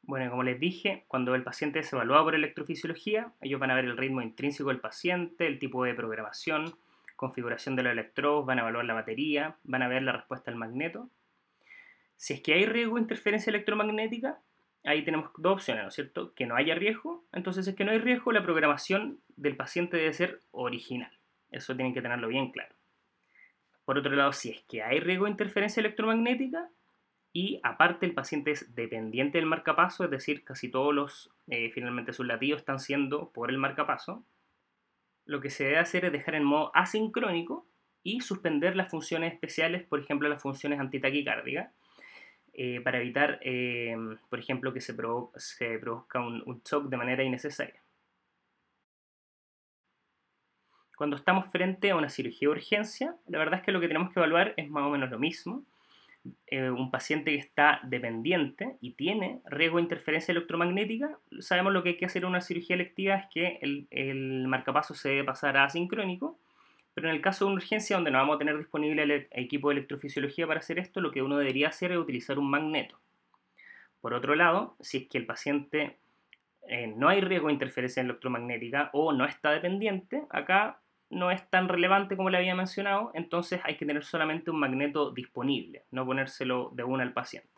[0.07, 3.87] Bueno, como les dije, cuando el paciente es evaluado por electrofisiología, ellos van a ver
[3.87, 6.77] el ritmo intrínseco del paciente, el tipo de programación,
[7.17, 10.59] configuración de los electrodos, van a evaluar la batería, van a ver la respuesta al
[10.59, 11.09] magneto.
[12.17, 14.39] Si es que hay riesgo de interferencia electromagnética,
[14.85, 16.35] ahí tenemos dos opciones, ¿no es cierto?
[16.35, 20.13] Que no haya riesgo, entonces es que no hay riesgo, la programación del paciente debe
[20.13, 21.13] ser original.
[21.51, 22.75] Eso tienen que tenerlo bien claro.
[23.87, 26.69] Por otro lado, si es que hay riesgo de interferencia electromagnética,
[27.37, 32.12] y aparte el paciente es dependiente del marcapaso, es decir, casi todos los, eh, finalmente
[32.12, 34.24] sus latidos están siendo por el marcapaso,
[35.26, 37.66] lo que se debe hacer es dejar en modo asincrónico
[38.05, 41.72] y suspender las funciones especiales, por ejemplo las funciones antitaquicárdicas,
[42.53, 43.97] eh, para evitar, eh,
[44.30, 44.95] por ejemplo, que se,
[45.37, 47.82] se produzca un, un shock de manera innecesaria.
[50.97, 54.12] Cuando estamos frente a una cirugía de urgencia, la verdad es que lo que tenemos
[54.12, 55.64] que evaluar es más o menos lo mismo
[56.47, 61.91] eh, un paciente que está dependiente y tiene riesgo de interferencia electromagnética, sabemos lo que
[61.91, 65.57] hay que hacer en una cirugía electiva es que el, el marcapaso se debe pasar
[65.57, 66.39] a asincrónico,
[66.95, 69.68] pero en el caso de una urgencia donde no vamos a tener disponible el equipo
[69.68, 72.99] de electrofisiología para hacer esto, lo que uno debería hacer es utilizar un magneto.
[74.01, 75.97] Por otro lado, si es que el paciente
[76.68, 80.81] eh, no hay riesgo de interferencia electromagnética o no está dependiente, acá
[81.11, 85.11] no es tan relevante como le había mencionado, entonces hay que tener solamente un magneto
[85.11, 87.55] disponible, no ponérselo de una al paciente.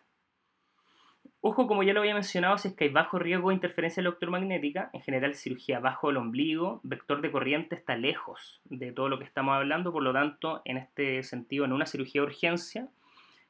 [1.49, 4.91] Ojo, como ya lo había mencionado, si es que hay bajo riesgo de interferencia electromagnética,
[4.93, 9.25] en general cirugía bajo el ombligo, vector de corriente está lejos de todo lo que
[9.25, 12.89] estamos hablando, por lo tanto, en este sentido, en una cirugía de urgencia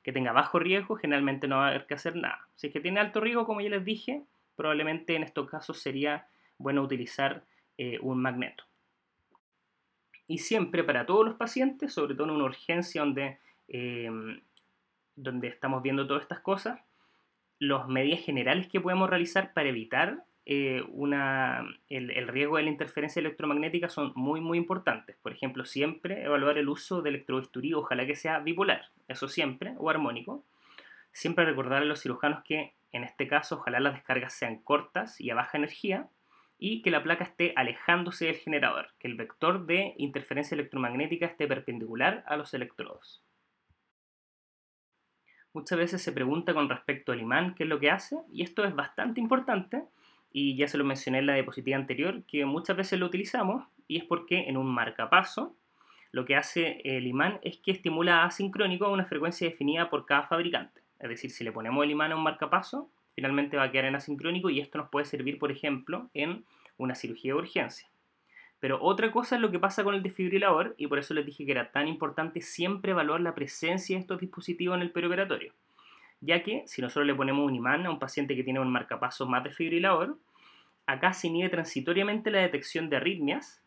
[0.02, 2.46] que tenga bajo riesgo, generalmente no va a haber que hacer nada.
[2.54, 4.24] Si es que tiene alto riesgo, como ya les dije,
[4.56, 6.26] probablemente en estos casos sería
[6.58, 7.44] bueno utilizar
[7.78, 8.65] eh, un magneto.
[10.28, 14.10] Y siempre para todos los pacientes, sobre todo en una urgencia donde, eh,
[15.14, 16.80] donde estamos viendo todas estas cosas,
[17.58, 23.18] las medidas generales que podemos realizar para evitar eh, una, el, riesgo de la interferencia
[23.18, 25.16] electromagnética son muy, muy importantes.
[25.16, 29.90] Por ejemplo, siempre evaluar el uso de electrobisturí, ojalá que sea bipolar, eso siempre, o
[29.90, 30.44] armónico.
[31.12, 35.30] Siempre recordar a los cirujanos que en este caso ojalá las descargas sean cortas y
[35.30, 36.08] a baja energía
[36.58, 41.46] y que la placa esté alejándose del generador, que el vector de interferencia electromagnética esté
[41.46, 43.22] perpendicular a los electrodos.
[45.52, 48.64] Muchas veces se pregunta con respecto al imán qué es lo que hace, y esto
[48.64, 49.84] es bastante importante,
[50.30, 53.96] y ya se lo mencioné en la diapositiva anterior, que muchas veces lo utilizamos, y
[53.98, 55.56] es porque en un marcapaso
[56.12, 60.24] lo que hace el imán es que estimula asincrónico a una frecuencia definida por cada
[60.24, 60.82] fabricante.
[60.98, 63.96] Es decir, si le ponemos el imán a un marcapaso, finalmente va a quedar en
[63.96, 66.44] asincrónico y esto nos puede servir, por ejemplo, en
[66.76, 67.88] una cirugía de urgencia.
[68.60, 71.46] Pero otra cosa es lo que pasa con el desfibrilador y por eso les dije
[71.46, 75.54] que era tan importante siempre evaluar la presencia de estos dispositivos en el perioperatorio.
[76.20, 79.26] Ya que si nosotros le ponemos un imán a un paciente que tiene un marcapaso
[79.26, 80.18] más desfibrilador,
[80.86, 83.62] acá se inhibe transitoriamente la detección de arritmias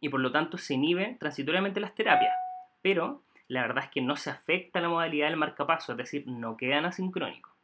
[0.00, 2.34] y por lo tanto se inhibe transitoriamente las terapias.
[2.80, 6.56] Pero la verdad es que no se afecta la modalidad del marcapaso, es decir, no
[6.56, 7.57] quedan asincrónicos.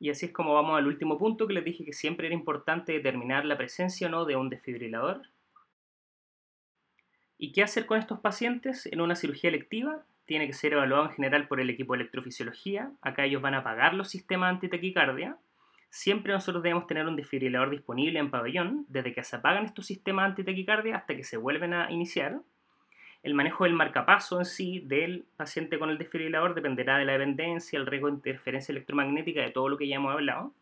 [0.00, 2.92] Y así es como vamos al último punto que les dije que siempre era importante
[2.92, 5.28] determinar la presencia o no de un desfibrilador.
[7.36, 10.06] ¿Y qué hacer con estos pacientes en una cirugía electiva?
[10.24, 12.92] Tiene que ser evaluado en general por el equipo de electrofisiología.
[13.02, 15.36] Acá ellos van a apagar los sistemas antitaquicardia.
[15.90, 20.30] Siempre nosotros debemos tener un desfibrilador disponible en pabellón desde que se apagan estos sistemas
[20.30, 22.40] antitaquicardia hasta que se vuelven a iniciar.
[23.22, 27.78] El manejo del marcapaso en sí del paciente con el desfibrilador dependerá de la dependencia,
[27.78, 30.54] el riesgo de interferencia electromagnética, de todo lo que ya hemos hablado.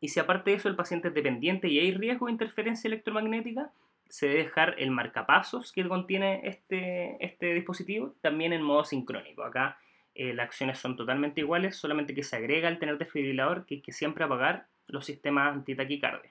[0.00, 3.70] Y si aparte de eso el paciente es dependiente y hay riesgo de interferencia electromagnética,
[4.08, 9.42] se debe dejar el marcapasos que contiene este, este dispositivo también en modo sincrónico.
[9.42, 9.78] Acá
[10.14, 13.80] eh, las acciones son totalmente iguales, solamente que se agrega al tener desfibrilador que hay
[13.80, 16.30] que siempre apagar los sistemas antitaquicardia.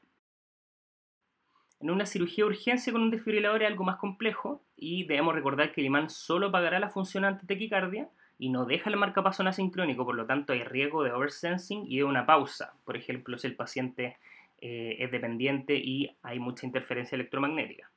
[1.82, 5.72] En una cirugía de urgencia con un desfibrilador es algo más complejo y debemos recordar
[5.72, 10.16] que el imán solo pagará la función antitequicardia y no deja el marcapaso asincrónico, por
[10.16, 12.74] lo tanto hay riesgo de oversensing y de una pausa.
[12.84, 14.18] Por ejemplo, si el paciente
[14.62, 17.90] eh, es dependiente y hay mucha interferencia electromagnética.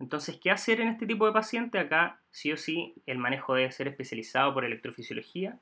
[0.00, 1.78] Entonces, ¿qué hacer en este tipo de paciente?
[1.78, 5.58] Acá, sí o sí, el manejo debe ser especializado por electrofisiología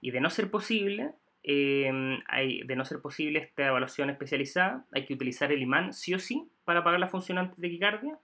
[0.00, 5.14] y de no ser posible, hay, de no ser posible esta evaluación especializada, hay que
[5.14, 8.16] utilizar el imán sí o sí para apagar la función antitaquicardia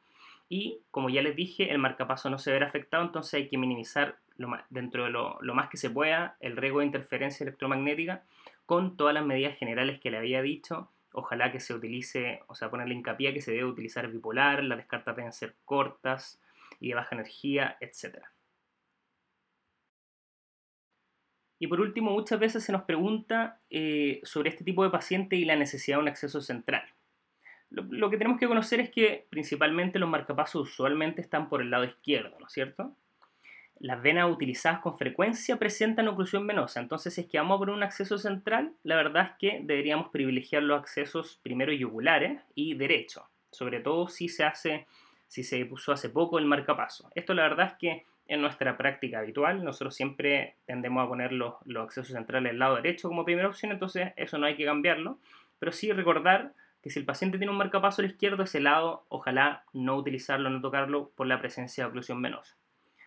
[0.49, 4.19] y como ya les dije, el marcapaso no se verá afectado, entonces hay que minimizar
[4.37, 8.23] lo dentro de lo, más que se pueda el riesgo de interferencia electromagnética
[8.67, 10.93] con todas las medidas generales que le había dicho.
[11.13, 15.17] Ojalá que se utilice, o sea, ponerle hincapié que se debe utilizar bipolar, las descartas
[15.17, 16.41] deben ser cortas
[16.79, 18.31] y de baja energía, etcétera.
[21.59, 25.45] Y por último, muchas veces se nos pregunta eh, sobre este tipo de paciente y
[25.45, 26.85] la necesidad de un acceso central.
[27.71, 31.85] Lo, que tenemos que conocer es que principalmente los marcapasos usualmente están por el lado
[31.85, 32.95] izquierdo, ¿no es cierto?
[33.81, 37.83] Las venas utilizadas con frecuencia presentan oclusión venosa, entonces si es que vamos por un
[37.83, 43.81] acceso central, la verdad es que deberíamos privilegiar los accesos primero yugulares y derecho, sobre
[43.81, 44.87] todo si se hace,
[45.27, 47.11] si se puso hace poco el marcapaso.
[47.15, 49.65] Esto la verdad es que en nuestra práctica habitual.
[49.65, 54.13] Nosotros siempre tendemos a poner los, accesos centrales al lado derecho como primera opción, entonces
[54.17, 55.19] eso no hay que cambiarlo.
[55.59, 56.53] Pero sí recordar
[56.87, 60.61] que si el paciente tiene un marcapaso al izquierdo, ese lado, ojalá no utilizarlo, no
[60.61, 62.57] tocarlo por la presencia de oclusión venosa.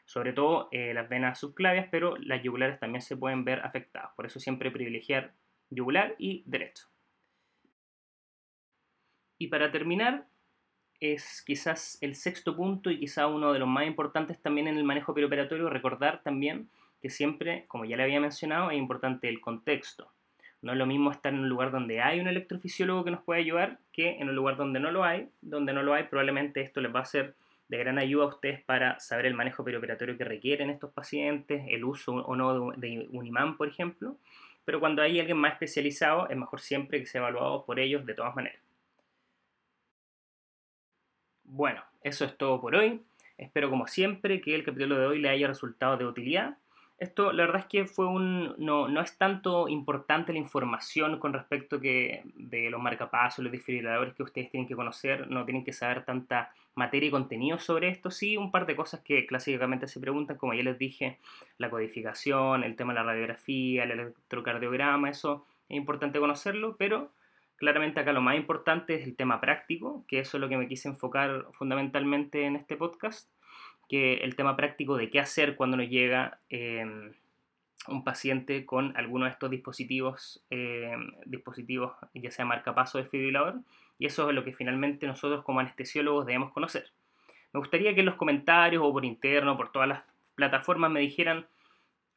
[0.04, 4.12] Sobre todo eh, las venas subclavias, pero las yugulares también se pueden ver afectadas.
[4.18, 5.34] Por eso siempre privilegiar
[5.70, 6.90] yugular y derecho.
[9.38, 10.28] Y para terminar,
[11.00, 14.84] es quizás el sexto punto y quizá uno de los más importantes también en el
[14.84, 16.70] manejo perioperatorio, recordar también
[17.02, 20.12] que siempre, como ya le había mencionado, es importante el contexto.
[20.62, 23.42] No es lo mismo estar en un lugar donde hay un electrofisiólogo que nos puede
[23.42, 25.30] ayudar que en un lugar donde no lo hay.
[25.42, 27.36] Donde no lo hay, probablemente esto les va a ser
[27.70, 31.86] de gran ayuda a ustedes para saber el manejo perioperatorio que requieren estos pacientes, el
[31.86, 34.18] uso o no de un imán, por ejemplo,
[34.66, 38.14] pero cuando hay alguien más especializado es mejor siempre que sea evaluado por ellos de
[38.16, 38.62] todas maneras.
[41.44, 43.02] Bueno, eso es todo por hoy.
[43.38, 46.58] Espero como siempre que el capítulo de hoy le haya resultado de utilidad.
[47.00, 48.56] Esto, la verdad es que fue un.
[48.58, 54.14] No, no es tanto importante la información con respecto que de los marcapasos, los desfibriladores
[54.16, 58.12] que ustedes tienen que conocer, no tienen que saber tanta materia y contenido sobre esto.
[58.12, 61.20] Sí, un par de cosas que clásicamente se preguntan, como ya les dije,
[61.58, 67.12] la codificación, el tema de la radiografía, el electrocardiograma, eso es importante conocerlo, pero
[67.56, 70.68] claramente acá lo más importante es el tema práctico, que eso es lo que me
[70.68, 73.30] quise enfocar fundamentalmente en este podcast
[73.90, 77.12] que el tema práctico de qué hacer cuando nos llega em,
[77.88, 83.56] un paciente con alguno de estos dispositivos, em, dispositivos ya sea marcapaso o desfibrilador,
[83.98, 86.92] y eso es lo que finalmente nosotros como anestesiólogos debemos conocer.
[87.52, 90.04] Me gustaría que en los comentarios o por interno, por todas las
[90.36, 91.48] plataformas, me dijeran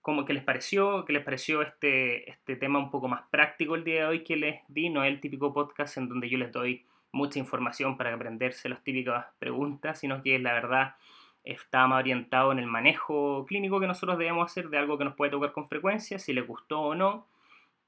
[0.03, 3.85] cómo que les pareció, qué les pareció este, este tema un poco más práctico el
[3.85, 6.53] día de hoy que les di, no es el típico podcast en donde yo les
[6.53, 10.97] doy mucha información para aprenderse las típicas preguntas, sino que la verdad
[11.45, 15.17] está más orientado en el manejo clínico que nosotros debemos hacer de algo que nos
[15.17, 17.27] puede tocar con frecuencia, si les gustó o no,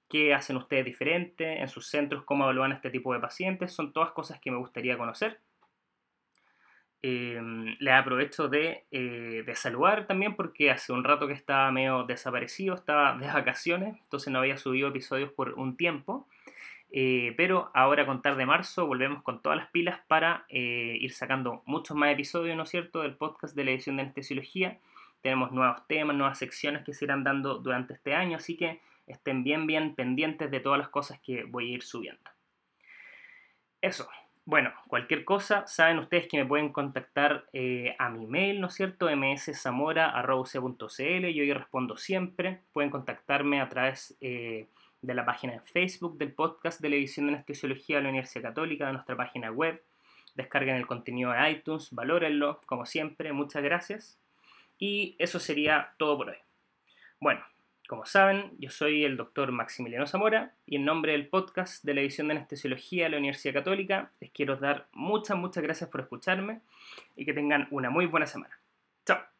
[0.08, 4.10] qué hacen ustedes diferente en sus centros, cómo evalúan este tipo de pacientes, son todas
[4.12, 5.40] cosas que me gustaría conocer.
[7.06, 7.38] Eh,
[7.80, 12.74] les aprovecho de, eh, de, saludar también porque hace un rato que estaba medio desaparecido,
[12.74, 16.26] estaba de vacaciones, entonces no había subido episodios por un tiempo.
[16.96, 21.12] Eh, pero ahora a contar de marzo volvemos con todas las pilas para eh, ir
[21.12, 24.78] sacando muchos más episodios, ¿no es cierto?, del podcast de la edición de anestesiología.
[25.20, 29.42] Tenemos nuevos temas, nuevas secciones que se irán dando durante este año, así que estén
[29.42, 32.30] bien, bien pendientes de todas las cosas que voy a ir subiendo.
[33.80, 34.08] Eso.
[34.44, 38.74] Bueno, cualquier cosa, saben ustedes que me pueden contactar eh, a mi mail, ¿no es
[38.74, 39.08] cierto?
[39.10, 40.06] mszamora.cl,
[40.86, 42.60] yo ahí respondo siempre.
[42.72, 44.16] Pueden contactarme a través
[45.06, 48.42] de la página de Facebook del podcast de la edición de anestesiología de la Universidad
[48.42, 49.82] Católica, de nuestra página web.
[50.34, 54.18] Descarguen el contenido de iTunes, valórenlo, como siempre, muchas gracias.
[54.78, 56.38] Y eso sería todo por hoy.
[57.20, 57.44] Bueno,
[57.86, 62.00] como saben, yo soy el doctor Maximiliano Zamora y en nombre del podcast de la
[62.00, 66.60] edición de anestesiología de la Universidad Católica les quiero dar muchas, muchas gracias por escucharme
[67.14, 68.58] y que tengan una muy buena semana.
[69.04, 69.33] Chao.